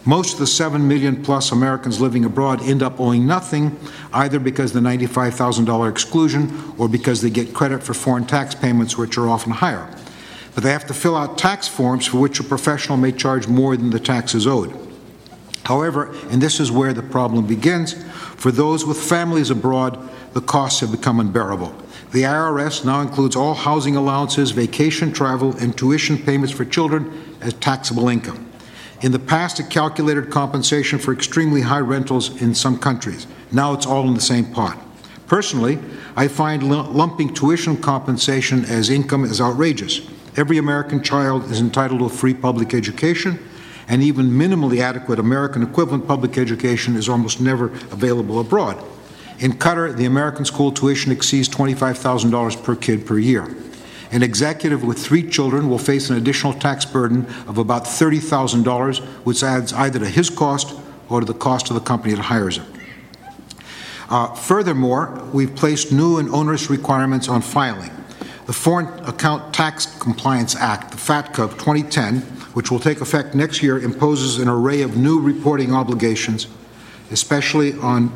[0.08, 3.78] Most of the 7 million plus Americans living abroad end up owing nothing,
[4.14, 9.18] either because the $95,000 exclusion or because they get credit for foreign tax payments, which
[9.18, 9.94] are often higher.
[10.56, 13.76] But they have to fill out tax forms for which a professional may charge more
[13.76, 14.74] than the taxes owed.
[15.66, 18.02] However, and this is where the problem begins,
[18.38, 20.00] for those with families abroad,
[20.32, 21.76] the costs have become unbearable.
[22.14, 27.56] The IRS now includes all housing allowances, vacation travel, and tuition payments for children as
[27.56, 28.47] taxable income.
[29.02, 33.28] In the past, it calculated compensation for extremely high rentals in some countries.
[33.52, 34.78] Now it's all in the same pot.
[35.28, 35.78] Personally,
[36.16, 40.02] I find lumping tuition compensation as income is outrageous.
[40.36, 43.38] Every American child is entitled to a free public education,
[43.88, 48.84] and even minimally adequate American equivalent public education is almost never available abroad.
[49.40, 53.56] In Qatar, the American school tuition exceeds $25,000 per kid per year.
[54.12, 59.44] An executive with three children will face an additional tax burden of about $30,000, which
[59.44, 62.66] adds either to his cost or to the cost of the company that hires him.
[64.10, 67.92] Uh, furthermore, we've placed new and onerous requirements on filing.
[68.46, 72.22] The Foreign Account Tax Compliance Act, the FATCA of 2010,
[72.54, 76.48] which will take effect next year, imposes an array of new reporting obligations,
[77.12, 78.12] especially on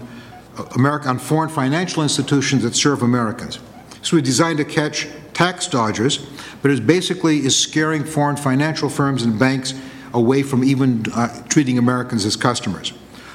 [0.76, 3.60] America, on foreign financial institutions that serve Americans.
[4.02, 5.08] So we designed to catch
[5.42, 6.20] tax dodgers,
[6.62, 9.74] but it basically is scaring foreign financial firms and banks
[10.14, 12.94] away from even uh, treating Americans as customers.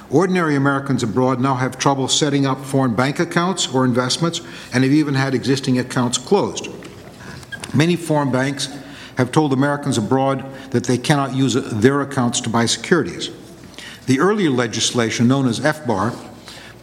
[0.09, 4.40] Ordinary Americans abroad now have trouble setting up foreign bank accounts or investments
[4.73, 6.69] and have even had existing accounts closed.
[7.75, 8.69] Many foreign banks
[9.16, 13.31] have told Americans abroad that they cannot use their accounts to buy securities.
[14.07, 16.14] The earlier legislation, known as FBAR,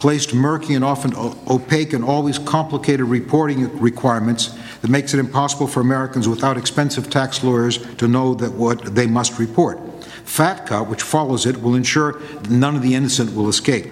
[0.04, 4.48] placed murky and often opaque and always complicated reporting requirements
[4.82, 9.08] that makes it impossible for Americans without expensive tax lawyers to know that what they
[9.08, 9.80] must report.
[10.26, 13.86] FATCA, which follows it, will ensure none of the innocent will escape.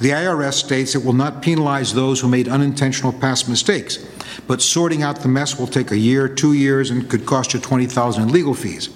[0.00, 3.98] The IRS states it will not penalize those who made unintentional past mistakes,
[4.46, 7.60] but sorting out the mess will take a year, two years, and could cost you
[7.60, 8.88] 20000 in legal fees.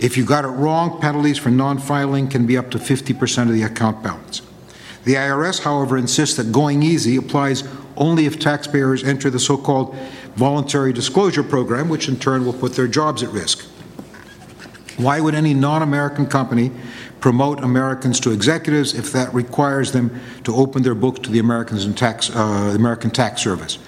[0.00, 3.64] If you got it wrong, penalties for non-filing can be up to 50% of the
[3.64, 4.40] account balance.
[5.04, 7.64] The IRS, however, insists that going easy applies
[7.96, 9.94] only if taxpayers enter the so-called
[10.34, 13.64] voluntary disclosure program, which in turn will put their jobs at risk.
[14.96, 16.70] Why would any non-American company
[17.20, 21.84] promote Americans to executives if that requires them to open their book to the Americans
[21.84, 23.78] in tax, uh, American Tax Service?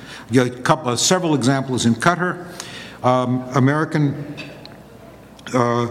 [0.64, 2.46] Couple, uh, several examples in Qatar.
[3.04, 4.34] Um, American
[5.54, 5.88] uh,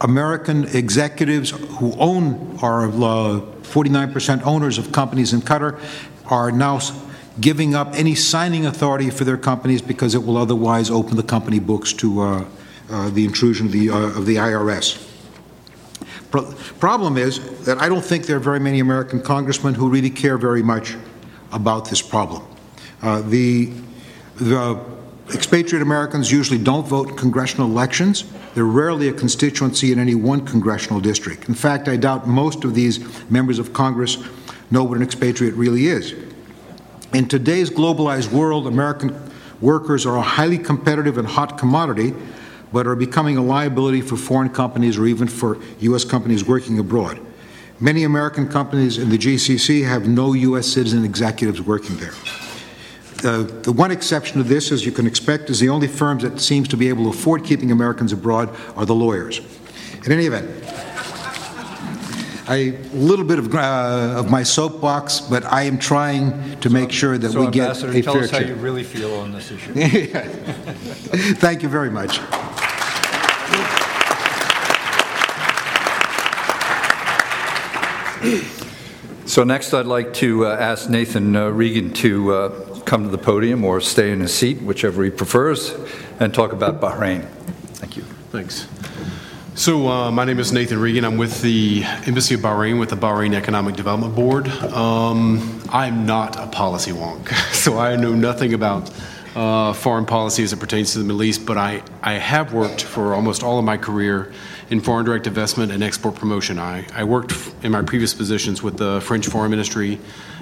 [0.00, 2.84] American executives who own are
[3.72, 5.80] 49% uh, owners of companies in Qatar
[6.26, 6.80] are now
[7.40, 11.58] giving up any signing authority for their companies because it will otherwise open the company
[11.58, 12.44] books to uh,
[12.90, 15.02] uh, the intrusion of the, uh, of the IRS.
[16.30, 20.10] Pro- problem is that I don't think there are very many American congressmen who really
[20.10, 20.96] care very much
[21.52, 22.42] about this problem.
[23.02, 23.72] Uh, the,
[24.36, 24.80] the
[25.34, 28.24] expatriate Americans usually don't vote in congressional elections.
[28.56, 31.46] They're rarely a constituency in any one congressional district.
[31.46, 32.98] In fact, I doubt most of these
[33.30, 34.16] members of Congress
[34.70, 36.14] know what an expatriate really is.
[37.12, 39.14] In today's globalized world, American
[39.60, 42.14] workers are a highly competitive and hot commodity,
[42.72, 46.06] but are becoming a liability for foreign companies or even for U.S.
[46.06, 47.20] companies working abroad.
[47.78, 50.66] Many American companies in the GCC have no U.S.
[50.66, 52.14] citizen executives working there.
[53.24, 56.40] Uh, the one exception to this, as you can expect, is the only firms that
[56.40, 59.40] seems to be able to afford keeping Americans abroad are the lawyers.
[60.04, 60.48] In any event,
[62.48, 67.18] a little bit of, uh, of my soapbox, but I am trying to make sure
[67.18, 69.50] that so we get Ambassador, a tell fair us how you really feel on this
[69.50, 69.72] issue.
[71.36, 72.20] Thank you very much.
[79.26, 83.18] So next, I'd like to uh, ask Nathan uh, Regan to uh, come to the
[83.18, 85.74] podium or stay in his seat, whichever he prefers,
[86.20, 87.26] and talk about Bahrain.
[87.74, 88.04] Thank you.
[88.30, 88.68] Thanks.
[89.56, 91.04] So, uh, my name is Nathan Regan.
[91.04, 94.48] I'm with the Embassy of Bahrain with the Bahrain Economic Development Board.
[94.48, 98.90] Um, I'm not a policy wonk, so I know nothing about
[99.34, 102.82] uh, foreign policy as it pertains to the Middle East, but I, I have worked
[102.82, 104.32] for almost all of my career
[104.70, 106.58] in foreign direct investment and export promotion.
[106.58, 109.98] I, I worked in my previous positions with the French Foreign Ministry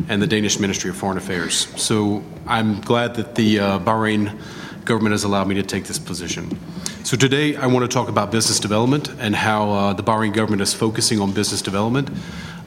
[0.09, 1.69] and the Danish Ministry of Foreign Affairs.
[1.81, 4.39] So I'm glad that the uh, Bahrain
[4.85, 6.59] government has allowed me to take this position.
[7.05, 10.63] So today I want to talk about business development and how uh, the Bahrain government
[10.63, 12.11] is focusing on business development.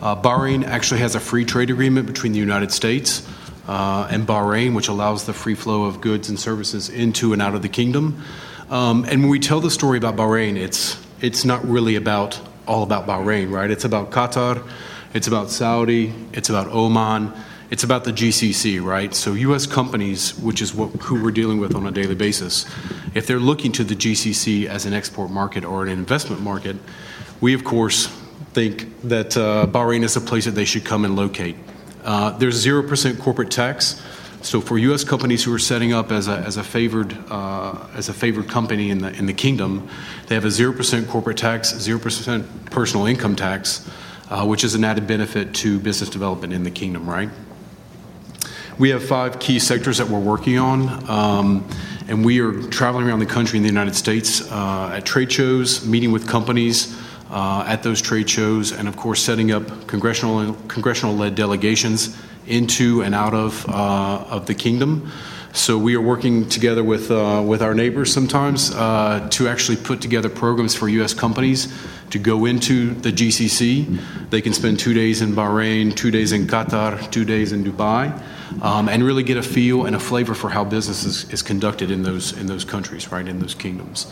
[0.02, 3.28] Uh, Bahrain actually has a free trade agreement between the United States
[3.68, 7.56] uh, and Bahrain, which allows the free flow of goods and services into and out
[7.56, 8.22] of the kingdom.
[8.70, 12.84] Um, and when we tell the story about Bahrain, it's it's not really about all
[12.84, 13.72] about Bahrain, right?
[13.72, 14.68] It's about Qatar,
[15.14, 17.34] it's about Saudi, it's about Oman,
[17.70, 19.14] it's about the GCC, right?
[19.14, 19.66] So U.S.
[19.66, 22.66] companies, which is what, who we're dealing with on a daily basis,
[23.14, 26.76] if they're looking to the GCC as an export market or an investment market,
[27.42, 28.08] we of course
[28.54, 31.56] think that uh, Bahrain is a place that they should come and locate.
[32.04, 34.02] Uh, there's zero percent corporate tax.
[34.48, 35.04] So for U.S.
[35.04, 38.92] companies who are setting up as a, as a favored uh, as a favored company
[38.92, 39.90] in the in the kingdom,
[40.28, 43.86] they have a zero percent corporate tax, zero percent personal income tax,
[44.30, 47.30] uh, which is an added benefit to business development in the kingdom, right?
[48.80, 51.10] We have five key sectors that we're working on.
[51.10, 51.68] Um,
[52.08, 55.86] and we are traveling around the country in the United States uh, at trade shows,
[55.86, 56.98] meeting with companies
[57.30, 62.16] uh, at those trade shows, and of course, setting up congressional congressional led delegations
[62.48, 65.12] into and out of, uh, of the kingdom.
[65.58, 70.02] So we are working together with, uh, with our neighbors sometimes uh, to actually put
[70.02, 71.16] together programs for U.S.
[71.16, 71.74] companies
[72.12, 74.30] to go into the GCC.
[74.30, 78.22] They can spend two days in Bahrain, two days in Qatar, two days in Dubai.
[78.62, 81.92] Um, and really get a feel and a flavor for how business is, is, conducted
[81.92, 84.08] in those in those countries, right in those kingdoms.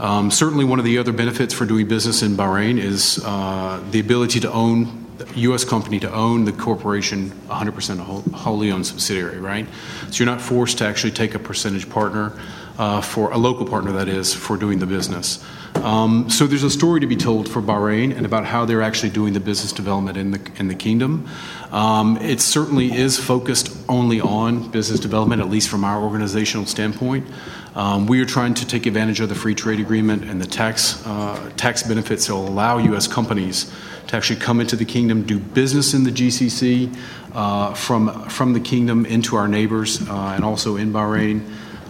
[0.00, 4.00] Um, certainly, one of the other benefits for doing business in Bahrain is uh, the
[4.00, 5.03] ability to own
[5.36, 5.64] U.S.
[5.64, 9.66] company to own the corporation 100% wholly owned subsidiary, right?
[10.10, 12.38] So you're not forced to actually take a percentage partner
[12.78, 15.44] uh, for a local partner, that is, for doing the business.
[15.76, 19.10] Um, so there's a story to be told for Bahrain and about how they're actually
[19.10, 21.28] doing the business development in the in the kingdom.
[21.72, 27.26] Um, it certainly is focused only on business development, at least from our organizational standpoint.
[27.74, 31.04] Um, we are trying to take advantage of the free trade agreement and the tax
[31.06, 33.08] uh, tax benefits that will allow U.S.
[33.08, 33.72] companies
[34.08, 36.94] to actually come into the kingdom, do business in the GCC,
[37.32, 41.42] uh, from from the kingdom into our neighbors, uh, and also in Bahrain.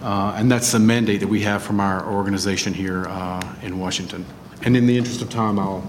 [0.02, 4.26] Uh, and that's the mandate that we have from our organization here uh, in Washington.
[4.62, 5.88] And in the interest of time, I'll,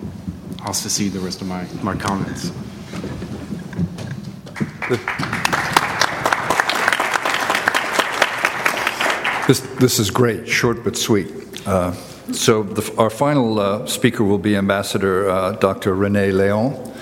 [0.62, 2.52] I'll secede the rest of my, my comments.
[9.48, 11.28] This, this is great, short but sweet.
[11.68, 11.94] Uh,
[12.32, 15.94] so the, our final uh, speaker will be Ambassador uh, Dr.
[15.94, 16.94] Rene Leon,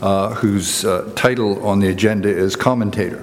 [0.00, 3.22] uh, whose uh, title on the agenda is commentator.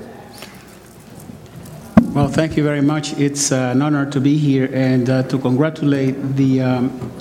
[2.13, 3.13] Well, thank you very much.
[3.13, 7.11] It's uh, an honor to be here and uh, to congratulate the um,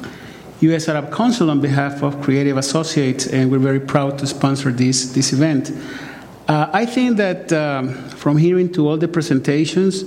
[0.61, 0.89] U.S.
[0.89, 5.32] Arab Council on behalf of Creative Associates, and we're very proud to sponsor this, this
[5.32, 5.72] event.
[6.49, 10.03] I think that um, from hearing to all the presentations,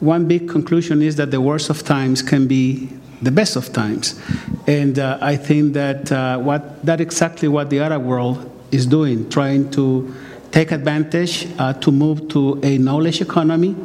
[0.00, 2.90] one big conclusion is that the worst of times can be
[3.22, 4.20] the best of times.
[4.66, 9.28] And uh, I think that uh, what, that exactly what the Arab world is doing,
[9.30, 10.14] trying to
[10.50, 13.76] take advantage uh, to move to a knowledge economy,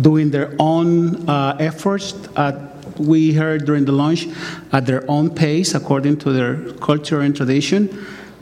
[0.00, 2.14] doing their own uh, efforts.
[2.98, 4.26] we heard during the launch
[4.72, 7.88] at their own pace, according to their culture and tradition,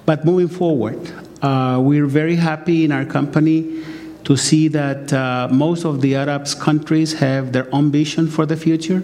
[0.06, 0.98] but moving forward.
[1.42, 3.84] Uh, we're very happy in our company
[4.24, 8.56] to see that uh, most of the Arab countries have their own vision for the
[8.56, 9.02] future,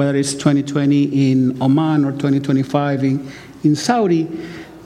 [0.00, 3.30] whether it's 2020 in Oman or 2025 in,
[3.64, 4.26] in Saudi.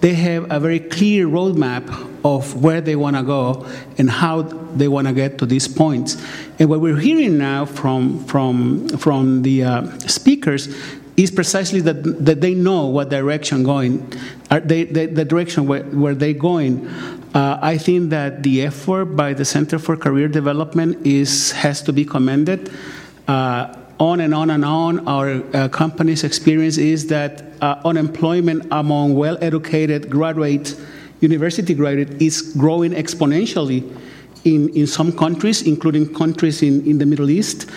[0.01, 1.87] They have a very clear roadmap
[2.25, 3.65] of where they want to go
[3.97, 6.21] and how they want to get to these points.
[6.59, 10.67] And what we're hearing now from, from, from the uh, speakers
[11.17, 14.13] is precisely that, that they know what direction going,
[14.51, 16.89] are they, the, the direction where, where they're going.
[17.33, 21.93] Uh, I think that the effort by the Center for Career Development is has to
[21.93, 22.73] be commended.
[23.29, 29.15] Uh, on and on and on, our uh, company's experience is that uh, unemployment among
[29.15, 30.77] well-educated graduates,
[31.21, 33.81] university graduates, is growing exponentially
[34.45, 37.71] in, in some countries, including countries in, in the Middle East.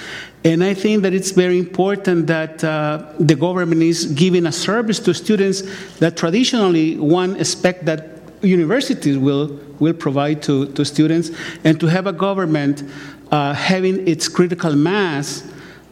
[0.44, 5.00] And I think that it's very important that uh, the government is giving a service
[5.00, 5.64] to students
[6.00, 11.32] that traditionally one expect that universities will, will provide to, to students,
[11.64, 12.84] and to have a government
[13.32, 15.44] uh, having its critical mass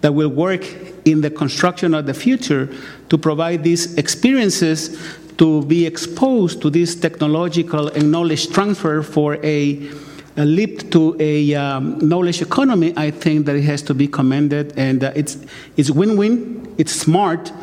[0.02, 0.64] that will work
[1.06, 2.74] in the construction of the future
[3.10, 4.98] to provide these experiences
[5.38, 9.89] to be exposed to this technological and knowledge transfer for a
[10.38, 14.74] a leap to a um, knowledge economy, I think that it has to be commended,
[14.78, 15.38] and uh, it's
[15.78, 16.74] it's win-win.
[16.78, 17.54] It's smart,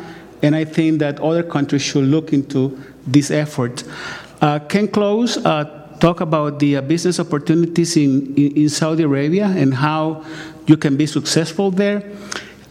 [0.41, 3.83] and I think that other countries should look into this effort.
[4.41, 5.65] Uh, Ken Close uh,
[5.99, 10.25] talk about the uh, business opportunities in, in, in Saudi Arabia and how
[10.65, 12.03] you can be successful there.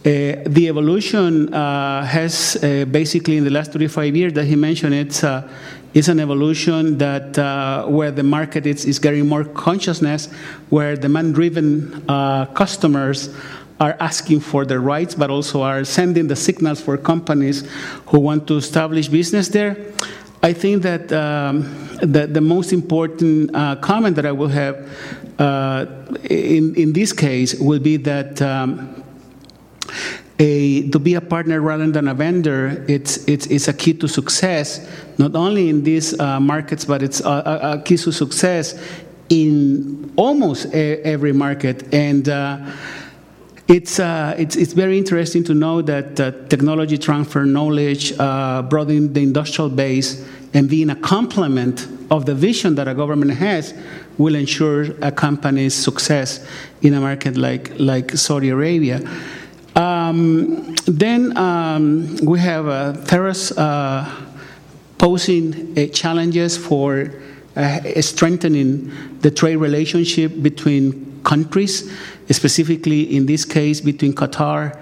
[0.05, 4.93] Uh, the evolution uh, has uh, basically in the last 35 years that he mentioned
[4.93, 5.47] it's uh,
[5.93, 10.25] it's an evolution that uh, where the market is, is getting more consciousness,
[10.69, 13.29] where demand-driven uh, customers
[13.79, 17.69] are asking for their rights, but also are sending the signals for companies
[18.07, 19.77] who want to establish business there.
[20.41, 24.75] I think that um, the, the, most important uh, comment that I will have
[25.39, 25.85] uh,
[26.23, 29.03] in, in this case will be that um,
[30.39, 34.07] a, to be a partner rather than a vendor, it's, it's, it's a key to
[34.07, 34.87] success,
[35.17, 38.79] not only in these uh, markets, but it's a, a, key to success
[39.29, 41.93] in almost every market.
[41.93, 42.71] And uh,
[43.67, 49.13] it's, uh, it's, it's very interesting to know that uh, technology transfer, knowledge, uh, broadening
[49.13, 53.73] the industrial base, and being a complement of the vision that a government has
[54.17, 56.45] will ensure a company's success
[56.81, 59.01] in a market like, like Saudi Arabia.
[59.75, 62.93] Um, then um, we have uh,
[63.57, 64.21] uh,
[64.99, 67.11] posing uh, challenges for
[67.55, 68.91] uh, strengthening
[69.21, 71.91] the trade relationship between countries,
[72.29, 74.77] specifically in this case between Qatar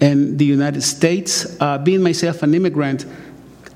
[0.00, 1.56] and the United States.
[1.60, 3.06] Uh, being myself an immigrant,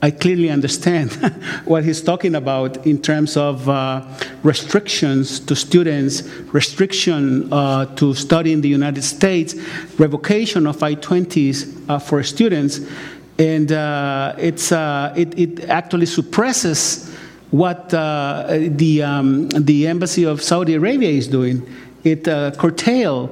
[0.02, 1.12] I clearly understand
[1.66, 4.02] what he's talking about in terms of uh,
[4.42, 6.22] restrictions to students,
[6.54, 9.54] restriction uh, to study in the United States,
[9.98, 12.80] revocation of I-20s uh, for students,
[13.38, 17.10] and uh, it's, uh, it, it, actually suppresses
[17.50, 21.66] what uh, the, um, the embassy of Saudi Arabia is doing.
[22.04, 22.24] It
[22.56, 23.30] curtails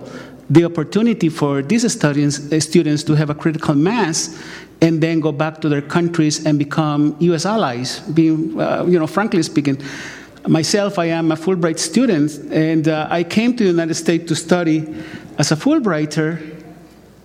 [0.51, 4.43] the opportunity for these students, students to have a critical mass
[4.81, 7.45] and then go back to their countries and become U.S.
[7.45, 8.01] allies.
[8.01, 9.83] Being, uh, you know, frankly speaking,
[10.47, 14.37] myself, I am a Fulbright student, and uh, I came to the United States to
[14.37, 14.87] study
[15.37, 16.63] as a Fulbrighter,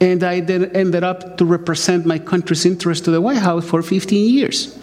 [0.01, 3.81] and I then ended up to represent my country's interest to the White House for
[3.81, 4.77] 15 years.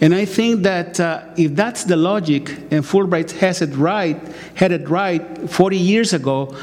[0.00, 4.20] And I think that uh, if that's the logic, and Fulbright has it right,
[4.54, 6.56] had it right 40 years ago,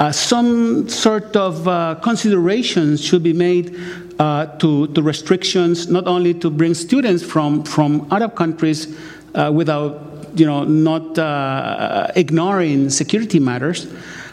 [0.00, 3.78] uh, some sort of uh, considerations should be made
[4.18, 8.96] uh, to, to restrictions, not only to bring students from, from Arab countries
[9.34, 10.00] uh, without,
[10.34, 13.86] you know, not uh, ignoring security matters,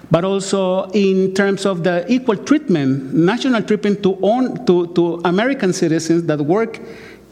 [0.09, 5.73] but also in terms of the equal treatment, national treatment to, own, to, to American
[5.73, 6.79] citizens that work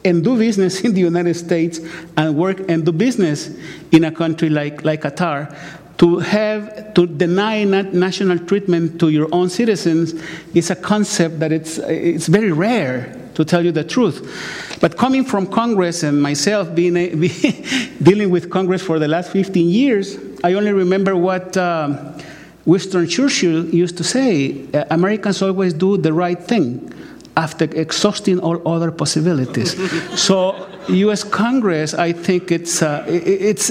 [0.04, 1.80] and do business in the United States
[2.18, 3.56] and work and do business
[3.92, 5.56] in a country like, like Qatar.
[5.98, 10.16] To have to deny national treatment to your own citizens
[10.56, 14.78] is a concept that it's, it's very rare, to tell you the truth.
[14.82, 17.10] But coming from Congress and myself being a,
[18.04, 22.18] dealing with Congress for the last 15 years, I only remember what um,
[22.66, 26.92] Winston Churchill used to say Americans always do the right thing
[27.38, 29.76] after exhausting all other possibilities.
[30.20, 31.24] so, U.S.
[31.24, 33.70] Congress, I think it's uh, it, it's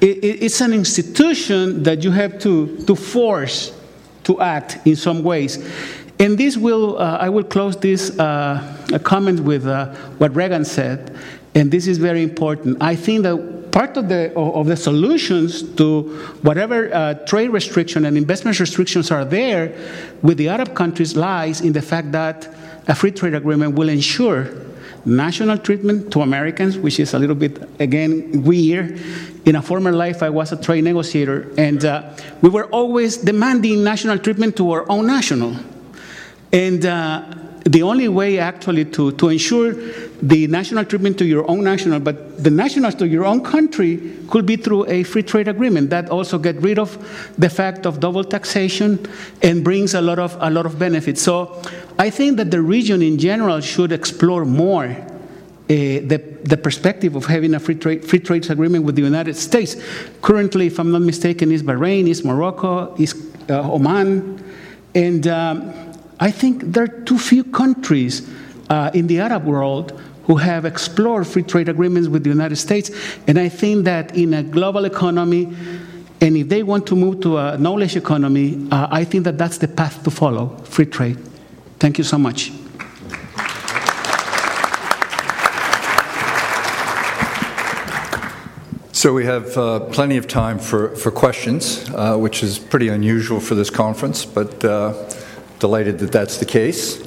[0.00, 3.72] it, it's an institution that you have to to force
[4.24, 5.58] to act in some ways.
[6.18, 11.14] And this will, uh, I will close this uh, comment with uh, what Reagan said,
[11.54, 12.82] and this is very important.
[12.82, 16.02] I think that part of the, of the solutions to
[16.40, 19.76] whatever uh, trade restriction and investment restrictions are there
[20.22, 22.48] with the Arab countries lies in the fact that
[22.88, 24.48] a free trade agreement will ensure
[25.04, 29.00] national treatment to Americans, which is a little bit, again, weird.
[29.44, 32.12] In a former life, I was a trade negotiator, and uh,
[32.42, 35.56] we were always demanding national treatment to our own national.
[36.52, 37.22] And uh,
[37.66, 39.72] the only way actually to, to ensure
[40.22, 44.46] the national treatment to your own national, but the nationals to your own country could
[44.46, 45.90] be through a free trade agreement.
[45.90, 46.96] That also get rid of
[47.36, 49.04] the fact of double taxation
[49.42, 51.20] and brings a lot of a lot of benefits.
[51.20, 51.60] So
[51.98, 55.02] I think that the region in general should explore more uh,
[55.68, 59.74] the, the perspective of having a free trade, free trade agreement with the United States.
[60.22, 64.44] Currently, if I'm not mistaken, is Bahrain, is Morocco, is uh, Oman,
[64.94, 65.85] and um,
[66.18, 68.28] I think there are too few countries
[68.70, 72.90] uh, in the Arab world who have explored free trade agreements with the United States.
[73.26, 75.54] And I think that in a global economy,
[76.20, 79.58] and if they want to move to a knowledge economy, uh, I think that that's
[79.58, 81.18] the path to follow free trade.
[81.78, 82.50] Thank you so much.
[88.92, 93.38] So we have uh, plenty of time for, for questions, uh, which is pretty unusual
[93.40, 94.94] for this conference, but uh,
[95.58, 97.06] delighted that that's the case.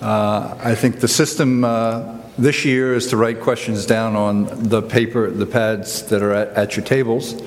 [0.00, 4.82] Uh, I think the system uh, this year is to write questions down on the
[4.82, 7.40] paper, the pads that are at, at your tables.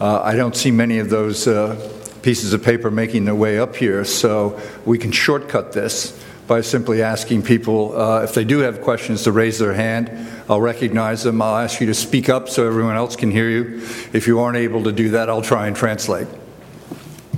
[0.00, 1.76] Uh, I don't see many of those uh,
[2.22, 7.02] pieces of paper making their way up here, so we can shortcut this by simply
[7.02, 10.10] asking people uh, if they do have questions to raise their hand.
[10.48, 11.40] I'll recognize them.
[11.40, 13.82] I'll ask you to speak up so everyone else can hear you.
[14.12, 16.28] If you aren't able to do that, I'll try and translate.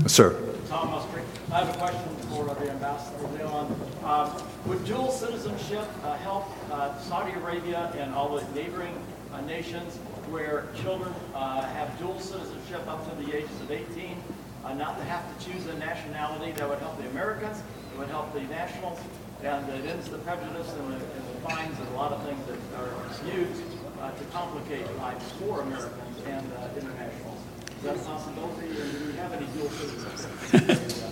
[0.07, 0.40] Sir.
[0.68, 1.24] Tom Musgrave.
[1.53, 2.07] I have a question
[7.09, 8.92] Saudi Arabia and all the neighboring
[9.32, 9.97] uh, nations
[10.28, 14.20] where children uh, have dual citizenship up to the ages of 18,
[14.64, 17.62] uh, not to have to choose a nationality that would help the Americans,
[17.94, 18.99] it would help the nationals,
[19.44, 22.42] and it ends the prejudice and the, and the fines and a lot of things
[22.47, 23.62] that are used
[24.01, 27.39] uh, to complicate lives for Americans and uh, internationals.
[27.78, 30.82] Is that a possibility, or do we have any dual?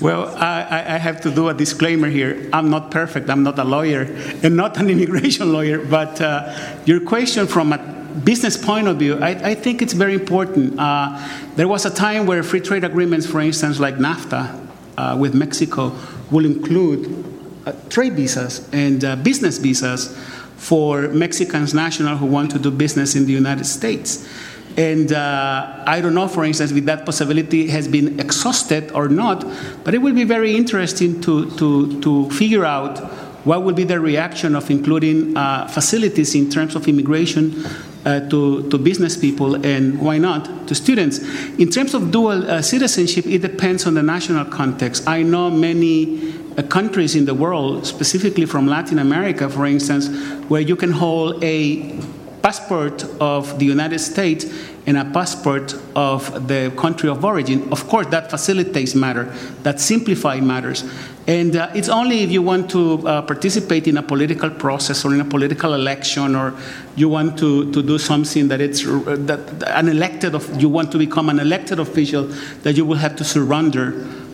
[0.00, 2.48] Well, I, I, have to do a disclaimer here.
[2.52, 3.28] I'm not perfect.
[3.28, 4.02] I'm not a lawyer
[4.42, 5.84] and not an immigration lawyer.
[5.84, 6.54] But uh,
[6.86, 7.78] your question from a
[8.24, 10.78] business point of view, I, I think it's very important.
[10.78, 11.18] Uh,
[11.56, 15.92] there was a time where free trade agreements, for instance, like NAFTA uh, with Mexico,
[16.30, 17.24] will include
[17.66, 20.16] uh, trade visas and uh, business visas
[20.58, 24.28] for Mexicans national who want to do business in the United States.
[24.76, 29.44] And uh, I don't know, for instance, if that possibility has been exhausted or not,
[29.82, 32.98] but it will be very interesting to, to, to figure out
[33.44, 37.64] what will be the reaction of including uh, facilities in terms of immigration
[38.04, 41.18] uh, to, to business people and why not to students.
[41.58, 45.08] In terms of dual uh, citizenship, it depends on the national context.
[45.08, 50.08] I know many uh, countries in the world, specifically from Latin America, for instance,
[50.48, 52.00] where you can hold a
[52.42, 54.46] passport of the United States
[54.86, 57.70] and a passport of the country of origin.
[57.72, 59.24] Of course, that facilitates matter,
[59.62, 60.84] that simplifies matters.
[61.28, 65.12] And uh, it's only if you want to uh, participate in a political process or
[65.12, 66.54] in a political election, or
[66.96, 70.90] you want to, to do something that it's uh, that an elected of, you want
[70.90, 72.24] to become an elected official,
[72.62, 73.90] that you will have to surrender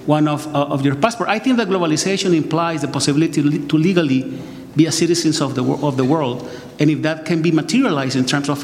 [0.07, 1.29] one of, uh, of your passport.
[1.29, 4.41] I think that globalization implies the possibility to legally
[4.77, 6.49] be a citizens of the, of the world.
[6.79, 8.63] And if that can be materialized in terms of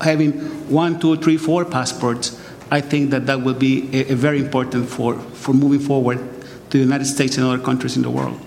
[0.00, 0.34] having
[0.70, 4.88] one, two, three, four passports, I think that that will be a, a very important
[4.88, 6.31] for, for moving forward
[6.72, 8.40] the United States and other countries in the world.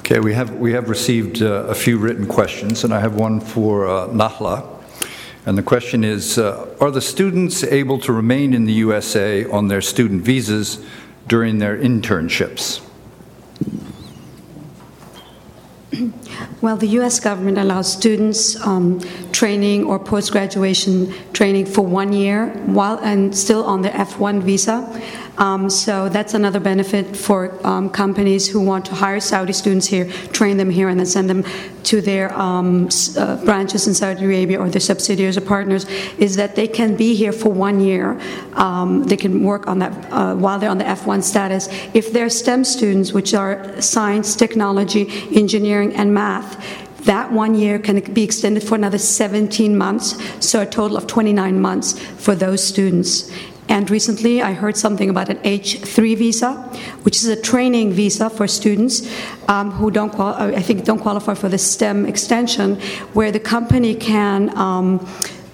[0.00, 3.40] Okay, we have, we have received uh, a few written questions, and I have one
[3.40, 4.66] for uh, Nahla.
[5.46, 9.68] And the question is uh, Are the students able to remain in the USA on
[9.68, 10.84] their student visas
[11.28, 12.82] during their internships?
[16.60, 17.20] Well, the U.S.
[17.20, 19.00] government allows students um,
[19.30, 24.82] training or post graduation training for one year while and still on the F1 visa.
[25.38, 30.10] Um, so that's another benefit for um, companies who want to hire Saudi students here,
[30.32, 31.44] train them here, and then send them
[31.84, 35.84] to their um, uh, branches in Saudi Arabia or their subsidiaries or partners,
[36.18, 38.20] is that they can be here for one year.
[38.54, 41.68] Um, they can work on that uh, while they're on the F1 status.
[41.94, 46.56] If they're STEM students, which are science, technology, engineering, and math,
[47.06, 51.60] that one year can be extended for another 17 months, so a total of 29
[51.60, 53.30] months for those students.
[53.68, 56.52] And recently, I heard something about an H3 visa,
[57.02, 59.10] which is a training visa for students
[59.48, 62.80] um, who don't, I think, don't qualify for the STEM extension,
[63.12, 64.56] where the company can.
[64.56, 65.06] Um,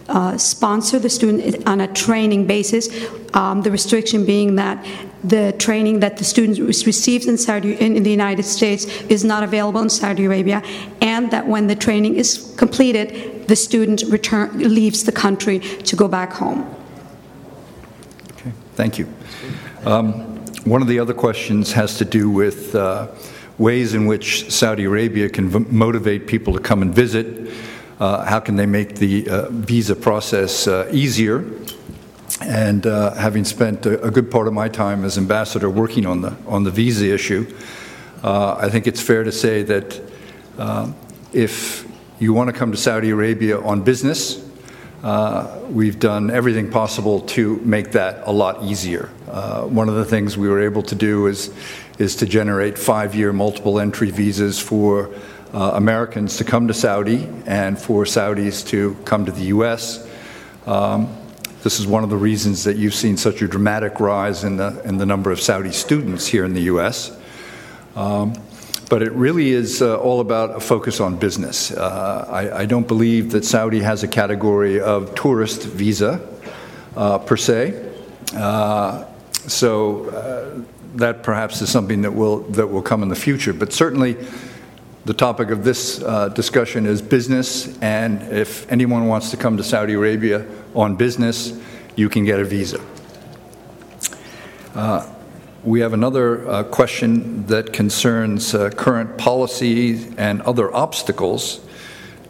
[0.08, 2.88] uh, sponsor the student on a training basis.
[3.34, 4.84] Um, the restriction being that
[5.24, 9.42] the training that the student receives in Saudi in, in, the United States is not
[9.42, 10.62] available in Saudi Arabia,
[11.00, 16.08] and that when the training is completed, the student return leaves the country to go
[16.08, 16.81] back home.
[18.74, 19.06] Thank you.
[19.84, 20.12] Um,
[20.64, 23.08] one of the other questions has to do with uh,
[23.58, 27.52] ways in which Saudi Arabia can v- motivate people to come and visit.
[28.00, 31.44] Uh, how can they make the uh, visa process uh, easier?
[32.40, 36.22] And uh, having spent a, a, good part of my time as ambassador working on
[36.22, 37.54] the on the visa issue,
[38.22, 40.00] uh, I think it's fair to say that
[41.32, 41.86] if
[42.18, 44.42] you want to come to Saudi Arabia on business,
[45.70, 49.10] we've done everything possible to make that a lot easier.
[49.28, 51.52] Uh, one of the things we were able to do is,
[51.98, 55.10] is to generate five year multiple entry visas for
[55.52, 60.08] uh, Americans to come to Saudi and for Saudis to come to the U.S.
[60.66, 61.14] Um,
[61.62, 64.80] this is one of the reasons that you've seen such a dramatic rise in the,
[64.84, 67.16] in the number of Saudi students here in the U.S.
[68.92, 71.70] But it really is uh, all about a focus on business.
[71.70, 76.20] Uh, I, I, don't believe that Saudi has a category of tourist visa
[76.94, 77.90] uh, per se.
[78.36, 79.06] Uh,
[79.46, 80.60] so uh,
[80.96, 83.54] that perhaps is something that will that will come in the future.
[83.54, 84.18] But certainly,
[85.06, 89.64] the topic of this uh, discussion is business, and if anyone wants to come to
[89.64, 91.58] Saudi Arabia on business,
[91.96, 92.78] you can get a visa.
[95.64, 101.60] We have another uh, question that concerns uh, current policy and other obstacles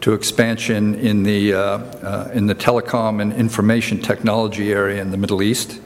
[0.01, 5.17] to expansion in the, uh, uh in the telecom and information technology area in the
[5.17, 5.81] Middle East.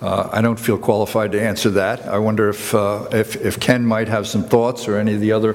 [0.00, 2.06] Uh, I don't feel qualified to answer that.
[2.06, 5.32] I wonder if, uh, if, if, Ken might have some thoughts or any of the
[5.32, 5.54] other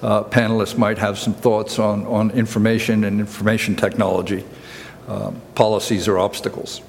[0.00, 4.42] panelists might have some thoughts on, on information and information technology
[5.54, 6.80] policies or obstacles.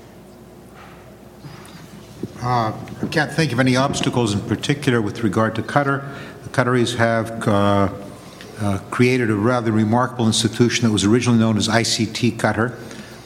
[2.44, 6.04] Uh, I can't think of any obstacles in particular with regard to Qatar.
[6.44, 7.90] The Qataris have uh,
[8.60, 12.78] uh, created a rather remarkable institution that was originally known as ICT Qatar.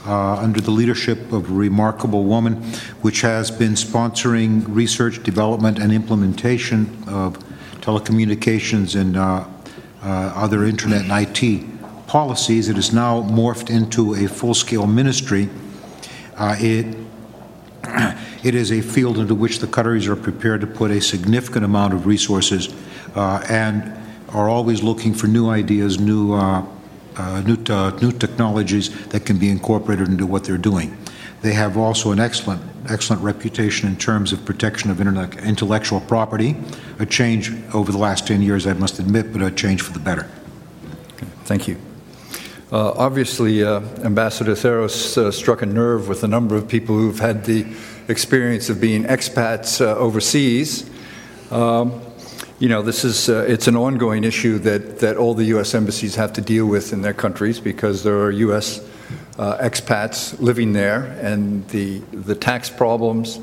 [0.06, 2.64] Uh, under the leadership of a remarkable woman,
[3.02, 7.38] which has been sponsoring research, development, and implementation of
[7.82, 9.44] telecommunications and uh,
[10.04, 12.70] uh, other internet and IT policies.
[12.70, 15.50] It has now morphed into a full scale ministry.
[16.40, 17.07] it
[18.44, 21.94] it is a field into which the Qataris are prepared to put a significant amount
[21.94, 22.74] of resources
[23.16, 23.94] uh, and
[24.30, 26.66] are always looking for new ideas, new, uh,
[27.16, 27.56] uh, new,
[28.02, 30.98] new technologies that can be incorporated into what they're doing.
[31.42, 36.56] They have also an excellent, excellent reputation in terms of protection of intellectual property,
[37.00, 40.00] a change over the last 10 years, I must admit, but a change for the
[40.00, 40.28] better.
[41.14, 41.78] Okay, thank you.
[42.70, 47.20] Uh, obviously, uh, Ambassador Theros uh, struck a nerve with a number of people who've
[47.20, 47.66] had the
[48.10, 50.90] experience of being expats uh, overseas.
[51.50, 52.02] Um,
[52.60, 55.74] you know, this is, uh, it's an ongoing issue that, that all the U.S.
[55.74, 58.86] embassies have to deal with in their countries because there are U.S.
[59.40, 63.40] Uh, expats living there, and the, the tax problems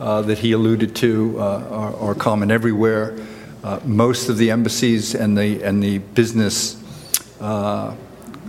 [0.00, 3.16] that he alluded to are, are, common everywhere.
[3.84, 6.82] Most of the embassies and the, and the business,
[7.40, 7.94] uh,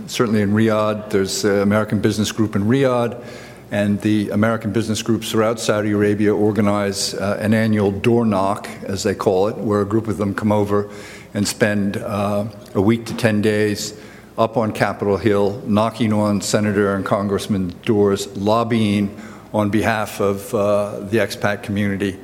[0.06, 3.22] certainly in Riyadh, there's the American Business Group in Riyadh,
[3.70, 9.02] and the American business groups throughout Saudi Arabia organize uh, an annual door knock, as
[9.02, 10.88] they call it, where a group of them come over
[11.34, 12.44] and spend uh,
[12.74, 13.98] a week to 10 days
[14.38, 19.20] up on Capitol Hill, knocking on senator and congressman doors, lobbying
[19.52, 22.18] on behalf of uh, the expat community.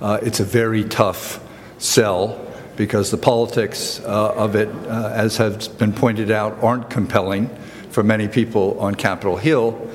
[0.00, 1.40] Uh, it's a very tough
[1.78, 2.44] sell
[2.78, 7.48] because the politics uh, of it, uh, as has been pointed out, aren't compelling
[7.90, 9.90] for many people on Capitol Hill.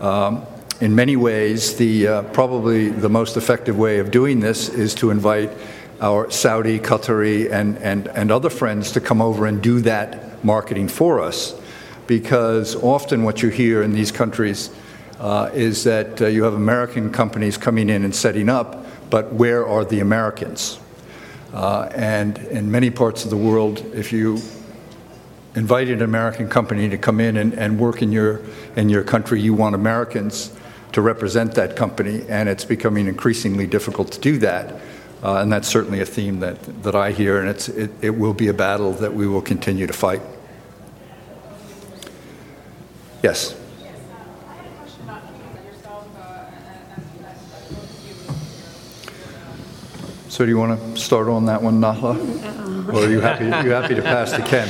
[0.00, 0.46] Um,
[0.80, 5.10] in many ways, the, uh, probably the most effective way of doing this is to
[5.10, 5.50] invite
[6.00, 10.86] our Saudi, Qatari, and, and, and other friends to come over and do that marketing
[10.86, 11.52] for us.
[12.06, 14.70] Because often what you hear in these countries
[15.18, 19.66] uh, is that uh, you have American companies coming in and setting up, but where
[19.66, 20.78] are the Americans?
[21.54, 24.40] Uh, and in many parts of the world, if you
[25.54, 28.42] invite an American company to come in and, and work in your,
[28.74, 30.50] in your country, you want Americans
[30.90, 34.80] to represent that company, and it's becoming increasingly difficult to do that.
[35.22, 38.34] Uh, and that's certainly a theme that, that I hear, and it's, it, it will
[38.34, 40.22] be a battle that we will continue to fight.
[43.22, 43.54] Yes.
[50.34, 52.92] So do you want to start on that one, Nahla?
[52.92, 54.68] Or are you happy, you happy to pass to Ken?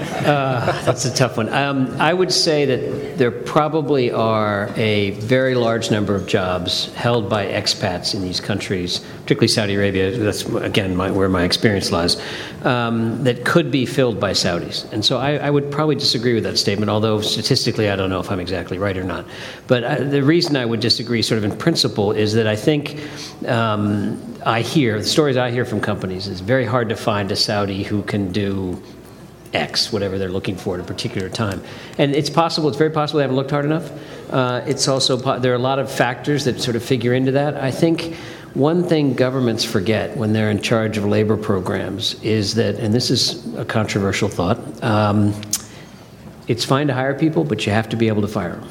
[0.16, 1.48] Uh, that's a tough one.
[1.50, 7.28] Um, I would say that there probably are a very large number of jobs held
[7.28, 10.10] by expats in these countries, particularly Saudi Arabia.
[10.16, 12.20] That's again my, where my experience lies.
[12.62, 16.44] Um, that could be filled by Saudis, and so I, I, would probably disagree with
[16.44, 16.90] that statement.
[16.90, 19.24] Although statistically, I don't know if I'm exactly right or not.
[19.66, 23.00] But I, the reason I would disagree, sort of in principle, is that I think
[23.46, 26.28] um, I hear the stories I hear from companies.
[26.28, 28.82] It's very hard to find a Saudi who can do
[29.52, 31.62] X, whatever they're looking for at a particular time.
[31.98, 33.90] And it's possible, it's very possible they haven't looked hard enough.
[34.30, 37.56] Uh, it's also, there are a lot of factors that sort of figure into that.
[37.56, 38.14] I think
[38.54, 43.10] one thing governments forget when they're in charge of labor programs is that, and this
[43.10, 45.34] is a controversial thought, um,
[46.48, 48.68] it's fine to hire people, but you have to be able to fire them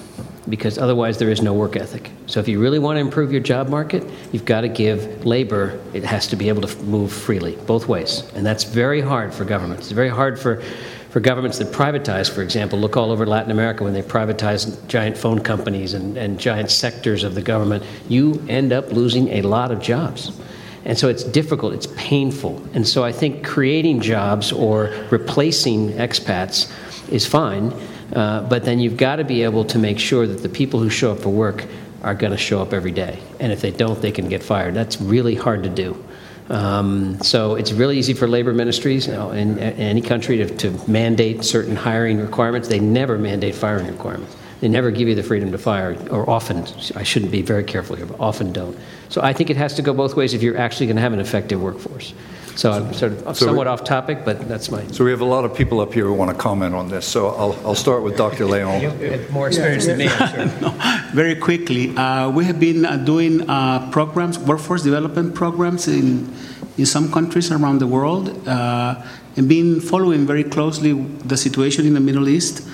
[0.49, 2.11] because otherwise there is no work ethic.
[2.27, 5.79] So if you really want to improve your job market, you've got to give labor,
[5.93, 8.23] it has to be able to move freely, both ways.
[8.35, 9.87] And that's very hard for governments.
[9.87, 10.61] It's very hard for,
[11.09, 12.77] for governments that privatize, for example.
[12.77, 17.23] Look all over Latin America when they privatize giant phone companies and, and giant sectors
[17.23, 17.83] of the government.
[18.07, 20.39] You end up losing a lot of jobs.
[20.85, 22.63] And so it's difficult, it's painful.
[22.75, 26.71] And so I think creating jobs or replacing expats
[27.11, 27.73] is fine
[28.13, 30.89] uh, but then you've got to be able to make sure that the people who
[30.89, 31.65] show up for work
[32.03, 33.19] are going to show up every day.
[33.39, 34.73] And if they don't, they can get fired.
[34.75, 36.03] That's really hard to do.
[36.49, 40.57] Um, so it's really easy for labor ministries you know, in, in, any country to,
[40.57, 42.67] to mandate certain hiring requirements.
[42.67, 44.35] They never mandate firing requirements.
[44.61, 47.95] They never give you the freedom to fire, or often, I shouldn't be very careful
[47.95, 48.77] here, but often don't.
[49.09, 51.13] So I think it has to go both ways if you're actually going to have
[51.13, 52.13] an effective workforce.
[52.55, 54.85] So I'm sort of So somewhat we- off topic, but that's my.
[54.87, 57.05] So we have a lot of people up here who want to comment on this,
[57.05, 58.45] so I'll, I'll start with Dr.
[58.45, 58.81] Leon.
[58.81, 60.49] have more experience than me, I'm.
[61.13, 66.33] Very quickly, uh, we have been uh, doing uh, programs, workforce development programs in,
[66.77, 69.01] in some countries around the world, uh,
[69.35, 72.65] and been following very closely the situation in the Middle East.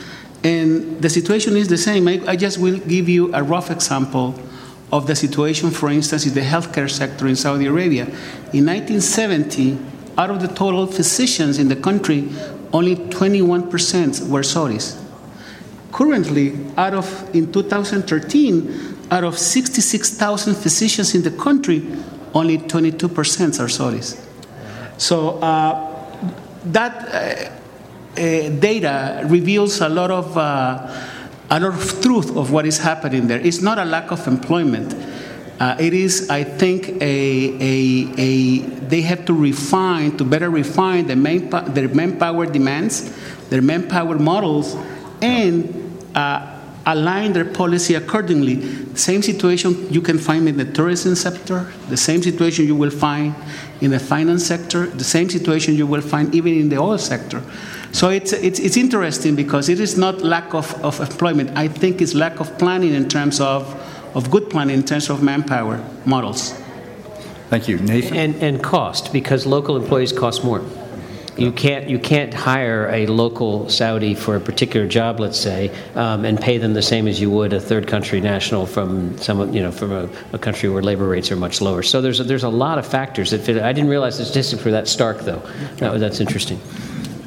[0.44, 2.08] And the situation is the same.
[2.08, 4.36] I, I just will give you a rough example
[4.92, 8.06] of the situation, for instance, in the healthcare sector in Saudi Arabia.
[8.54, 9.78] In 1970,
[10.18, 12.30] out of the total physicians in the country,
[12.74, 15.02] only 21% were Saudis.
[15.92, 21.86] Currently, out of in 2013, out of 66,000 physicians in the country,
[22.34, 24.20] only 22% are Saudis.
[24.98, 25.92] So uh,
[26.66, 27.52] that uh,
[28.20, 30.38] uh, data reveals a lot of
[31.52, 33.40] a lot of truth of what is happening there.
[33.40, 34.96] It's not a lack of employment.
[35.60, 41.08] Uh, it is, I think, a, a, a, they have to refine, to better refine
[41.08, 43.14] the main, their manpower demands,
[43.50, 44.76] their manpower models,
[45.22, 48.96] and uh, align their policy accordingly.
[48.96, 53.36] Same situation you can find in the tourism sector, the same situation you will find
[53.82, 57.44] in the finance sector, the same situation you will find even in the oil sector.
[57.92, 61.58] So it's, it's, it's interesting because it is not lack of, of employment.
[61.58, 63.76] I think it's lack of planning in terms of,
[64.16, 66.54] of good planning in terms of manpower models.
[67.50, 67.78] Thank you.
[67.80, 68.16] Nathan?
[68.16, 70.64] And, and cost, because local employees cost more.
[71.38, 76.24] You can't, you can't hire a local Saudi for a particular job, let's say, um,
[76.24, 79.62] and pay them the same as you would a third country national from some, you
[79.62, 81.84] know, from a, a country where labor rates are much lower.
[81.84, 83.58] So there's a, there's a lot of factors that fit.
[83.58, 85.42] I didn't realize the statistics were that stark, though.
[85.78, 86.60] That, that's interesting.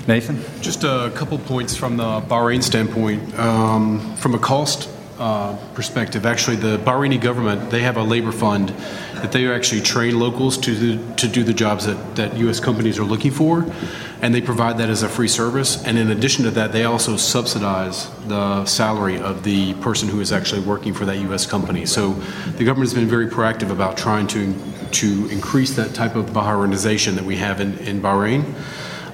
[0.07, 0.39] Nathan?
[0.61, 3.39] Just a couple points from the Bahrain standpoint.
[3.39, 8.71] Um, from a cost uh, perspective, actually, the Bahraini government they have a labor fund
[9.15, 12.61] that they actually train locals to do, to do the jobs that, that U.S.
[12.61, 13.65] companies are looking for,
[14.21, 15.83] and they provide that as a free service.
[15.85, 20.33] And in addition to that, they also subsidize the salary of the person who is
[20.33, 21.47] actually working for that U.S.
[21.47, 21.87] company.
[21.87, 22.13] So
[22.57, 24.55] the government has been very proactive about trying to
[24.95, 28.55] to increase that type of Bahrainization that we have in, in Bahrain.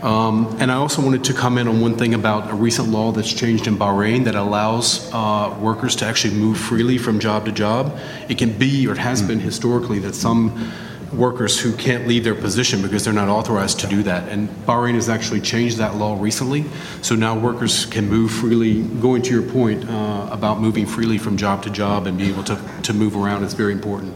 [0.03, 3.33] Um, and I also wanted to comment on one thing about a recent law that's
[3.33, 7.99] changed in Bahrain that allows uh, workers to actually move freely from job to job.
[8.29, 10.73] It can be, or it has been historically, that some
[11.13, 14.29] workers who can't leave their position because they're not authorized to do that.
[14.29, 16.65] And Bahrain has actually changed that law recently.
[17.03, 18.83] So now workers can move freely.
[18.83, 22.45] Going to your point uh, about moving freely from job to job and be able
[22.45, 24.15] to, to move around is very important.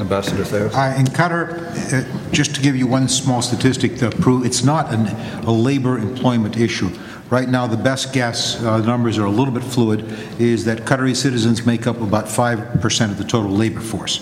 [0.00, 0.74] Ambassador Theros?
[0.74, 1.52] Uh, In Qatar,
[1.92, 5.14] uh, just to give you one small statistic to prove, it's not an-
[5.46, 6.90] a labor employment issue.
[7.30, 10.04] Right now, the best guess, uh, the numbers are a little bit fluid,
[10.38, 14.20] is that Qatari citizens make up about 5% of the total labor force.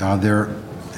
[0.00, 0.48] Uh, There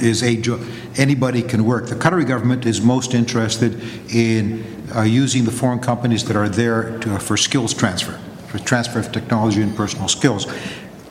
[0.00, 0.58] is a, jo-
[0.96, 1.86] anybody can work.
[1.86, 4.64] The Qatari government is most interested in
[4.94, 8.14] uh, using the foreign companies that are there to- for skills transfer,
[8.48, 10.46] for transfer of technology and personal skills.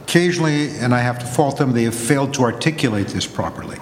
[0.08, 3.80] Occasionally, and I have to fault them, they have failed to articulate this properly.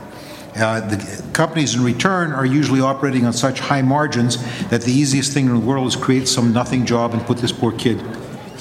[0.55, 4.38] Uh, The companies in return are usually operating on such high margins
[4.69, 7.51] that the easiest thing in the world is create some nothing job and put this
[7.51, 8.01] poor kid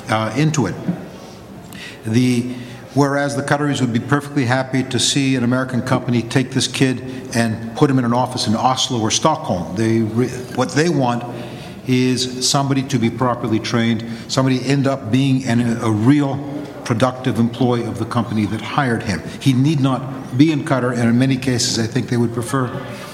[0.08, 0.74] uh, into it.
[2.04, 2.52] The,
[2.94, 7.00] whereas the Qataris would be perfectly happy to see an American company take this kid
[7.36, 9.76] and put him in an office in Oslo or Stockholm.
[9.76, 11.22] They, re- what they want
[11.86, 16.36] is somebody to be properly trained, somebody end up being an, a real
[16.92, 19.22] productive employee of the company that hired him.
[19.40, 22.66] He need not be in Qatar, and in many cases, I think they would prefer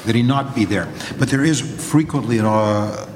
[0.04, 0.88] that he not be there.
[1.16, 3.06] But there is frequently an, uh,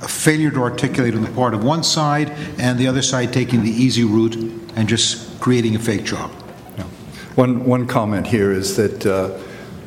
[0.00, 3.64] a failure to articulate on the part of one side, and the other side taking
[3.64, 4.36] the easy route
[4.76, 6.30] and just creating a fake job.
[7.34, 9.36] One, one comment here is that uh,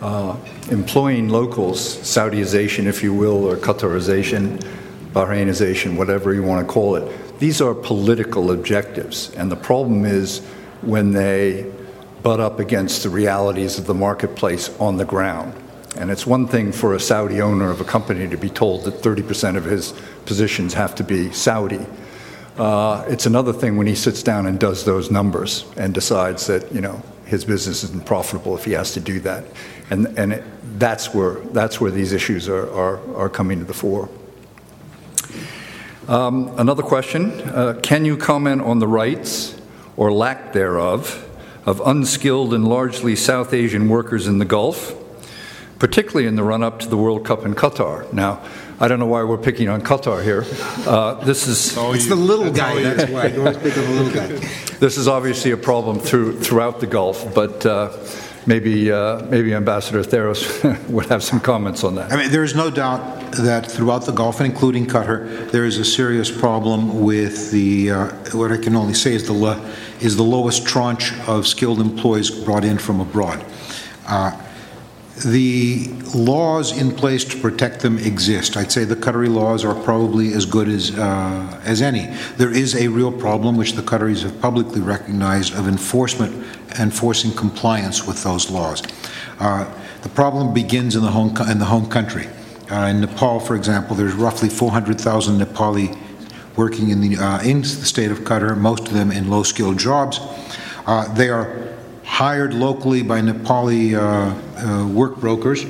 [0.02, 0.36] uh,
[0.70, 4.62] employing locals, Saudiization, if you will, or Qatarization,
[5.14, 9.34] Bahrainization, whatever you want to call it, these are political objectives.
[9.36, 10.40] And the problem is
[10.82, 11.72] when they
[12.22, 15.54] butt up against the realities of the marketplace on the ground.
[15.98, 18.96] And it's one thing for a Saudi owner of a company to be told that
[18.96, 19.94] 30% of his
[20.26, 21.86] positions have to be Saudi.
[22.58, 26.70] Uh, it's another thing when he sits down and does those numbers and decides that
[26.74, 29.46] you know his business isn't profitable if he has to do that,
[29.90, 30.44] and and it,
[30.78, 34.10] that's where that's where these issues are are, are coming to the fore.
[36.10, 39.56] Um, another question: uh, Can you comment on the rights
[39.96, 41.24] or lack thereof
[41.68, 44.96] of unskilled and largely South Asian workers in the Gulf?
[45.80, 48.12] particularly in the run up to the World Cup in Qatar.
[48.12, 48.42] Now,
[48.82, 50.44] I don't know why we're picking on Qatar here.
[50.86, 53.28] Uh, this is It's the little guy, that's why.
[53.28, 54.28] You want to speak of the little guy.
[54.80, 57.98] this is obviously a problem through, throughout the Gulf, but uh,
[58.46, 62.12] maybe uh, maybe Ambassador Theros would have some comments on that.
[62.12, 65.78] I mean, there is no doubt that throughout the Gulf, and including Qatar, there is
[65.78, 69.64] a serious problem with the, uh, what I can only say is the, lo-
[70.00, 73.44] is the lowest tranche of skilled employees brought in from abroad.
[74.08, 74.32] Uh,
[75.26, 78.56] The laws in place to protect them exist.
[78.56, 82.08] I'd say the Qatari laws are probably as good as, uh, as any.
[82.38, 86.32] There is a real problem, which the Qataris have publicly recognized, of enforcement,
[86.80, 88.82] enforcing compliance with those laws.
[89.40, 89.66] Uh,
[90.02, 92.28] The problem begins in the home, in the home country.
[92.70, 95.98] Uh, In Nepal, for example, there's roughly 400,000 Nepali
[96.56, 100.20] working in the, uh, in the state of Qatar, most of them in low-skilled jobs.
[100.86, 101.50] Uh, They are
[102.04, 103.96] hired locally by Nepali
[104.94, 105.66] work brokers,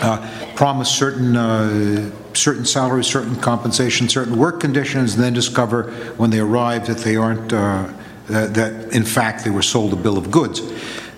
[0.00, 6.30] uh, promise certain, uh, certain salaries, certain compensation, certain work conditions, and then discover when
[6.30, 7.86] they arrive that they aren't, uh,
[8.28, 10.62] that, that in fact they were sold a bill of goods.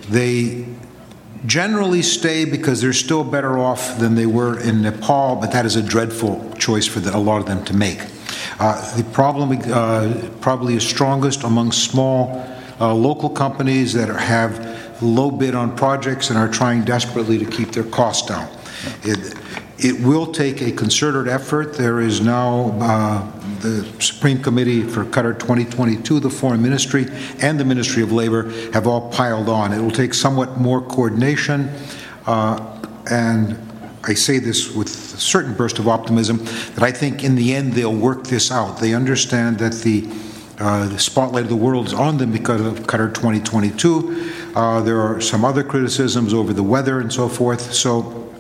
[0.09, 0.67] They
[1.47, 5.77] generally stay because they're still better off than they were in Nepal, but that is
[5.77, 8.01] a dreadful choice for the, a lot of them to make.
[8.59, 12.45] Uh, the problem uh, probably is strongest among small
[12.81, 17.45] uh, local companies that are, have low bid on projects and are trying desperately to
[17.45, 18.49] keep their costs down.
[19.03, 19.35] It,
[19.79, 21.75] it will take a concerted effort.
[21.75, 23.36] There is now uh,
[23.67, 27.07] the Supreme Committee for Qatar 2022, the Foreign Ministry,
[27.41, 29.73] and the Ministry of Labor have all piled on.
[29.73, 31.71] It will take somewhat more coordination.
[32.27, 32.73] uh,
[33.11, 33.57] and
[34.05, 36.39] I say this with a certain burst of optimism,
[36.75, 38.79] that I think in the end they'll work this out.
[38.79, 40.09] They understand that the,
[40.61, 44.33] uh, the spotlight of the world is on them because of Qatar 2022.
[44.55, 47.75] Uh, there are some other criticisms over the weather and so forth.
[47.75, 48.33] So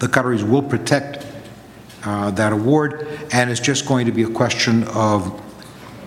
[0.00, 1.25] the Qataris will protect
[2.06, 5.42] uh, that award, and it's just going to be a question of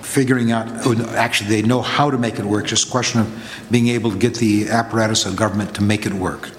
[0.01, 0.67] figuring out,
[1.09, 4.17] actually, they know how to make it work, just a question of being able to
[4.17, 6.49] get the apparatus of government to make it work.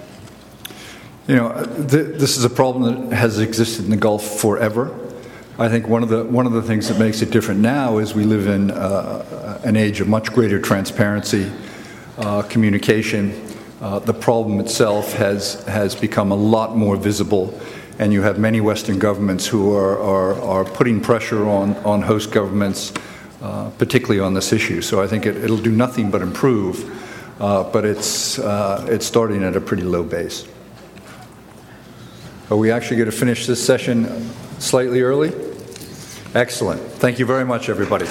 [1.27, 4.97] You know, th- this is a problem that has existed in the Gulf forever.
[5.59, 8.15] I think one of the one of the things that makes it different now is
[8.15, 11.51] we live in uh, an age of much greater transparency,
[12.17, 13.39] uh, communication.
[13.81, 17.59] Uh, the problem itself has has become a lot more visible,
[18.01, 22.31] and you have many Western governments who are are, are putting pressure on on host
[22.31, 22.91] governments,
[23.41, 24.81] uh, particularly on this issue.
[24.81, 26.83] So I think it, it'll do nothing but improve,
[27.39, 30.47] uh, but it's uh, it's starting at a pretty low base.
[32.49, 34.29] Are we actually going to finish this session
[34.59, 35.31] slightly early?
[36.33, 36.81] Excellent.
[36.99, 38.07] Thank you very much, everybody.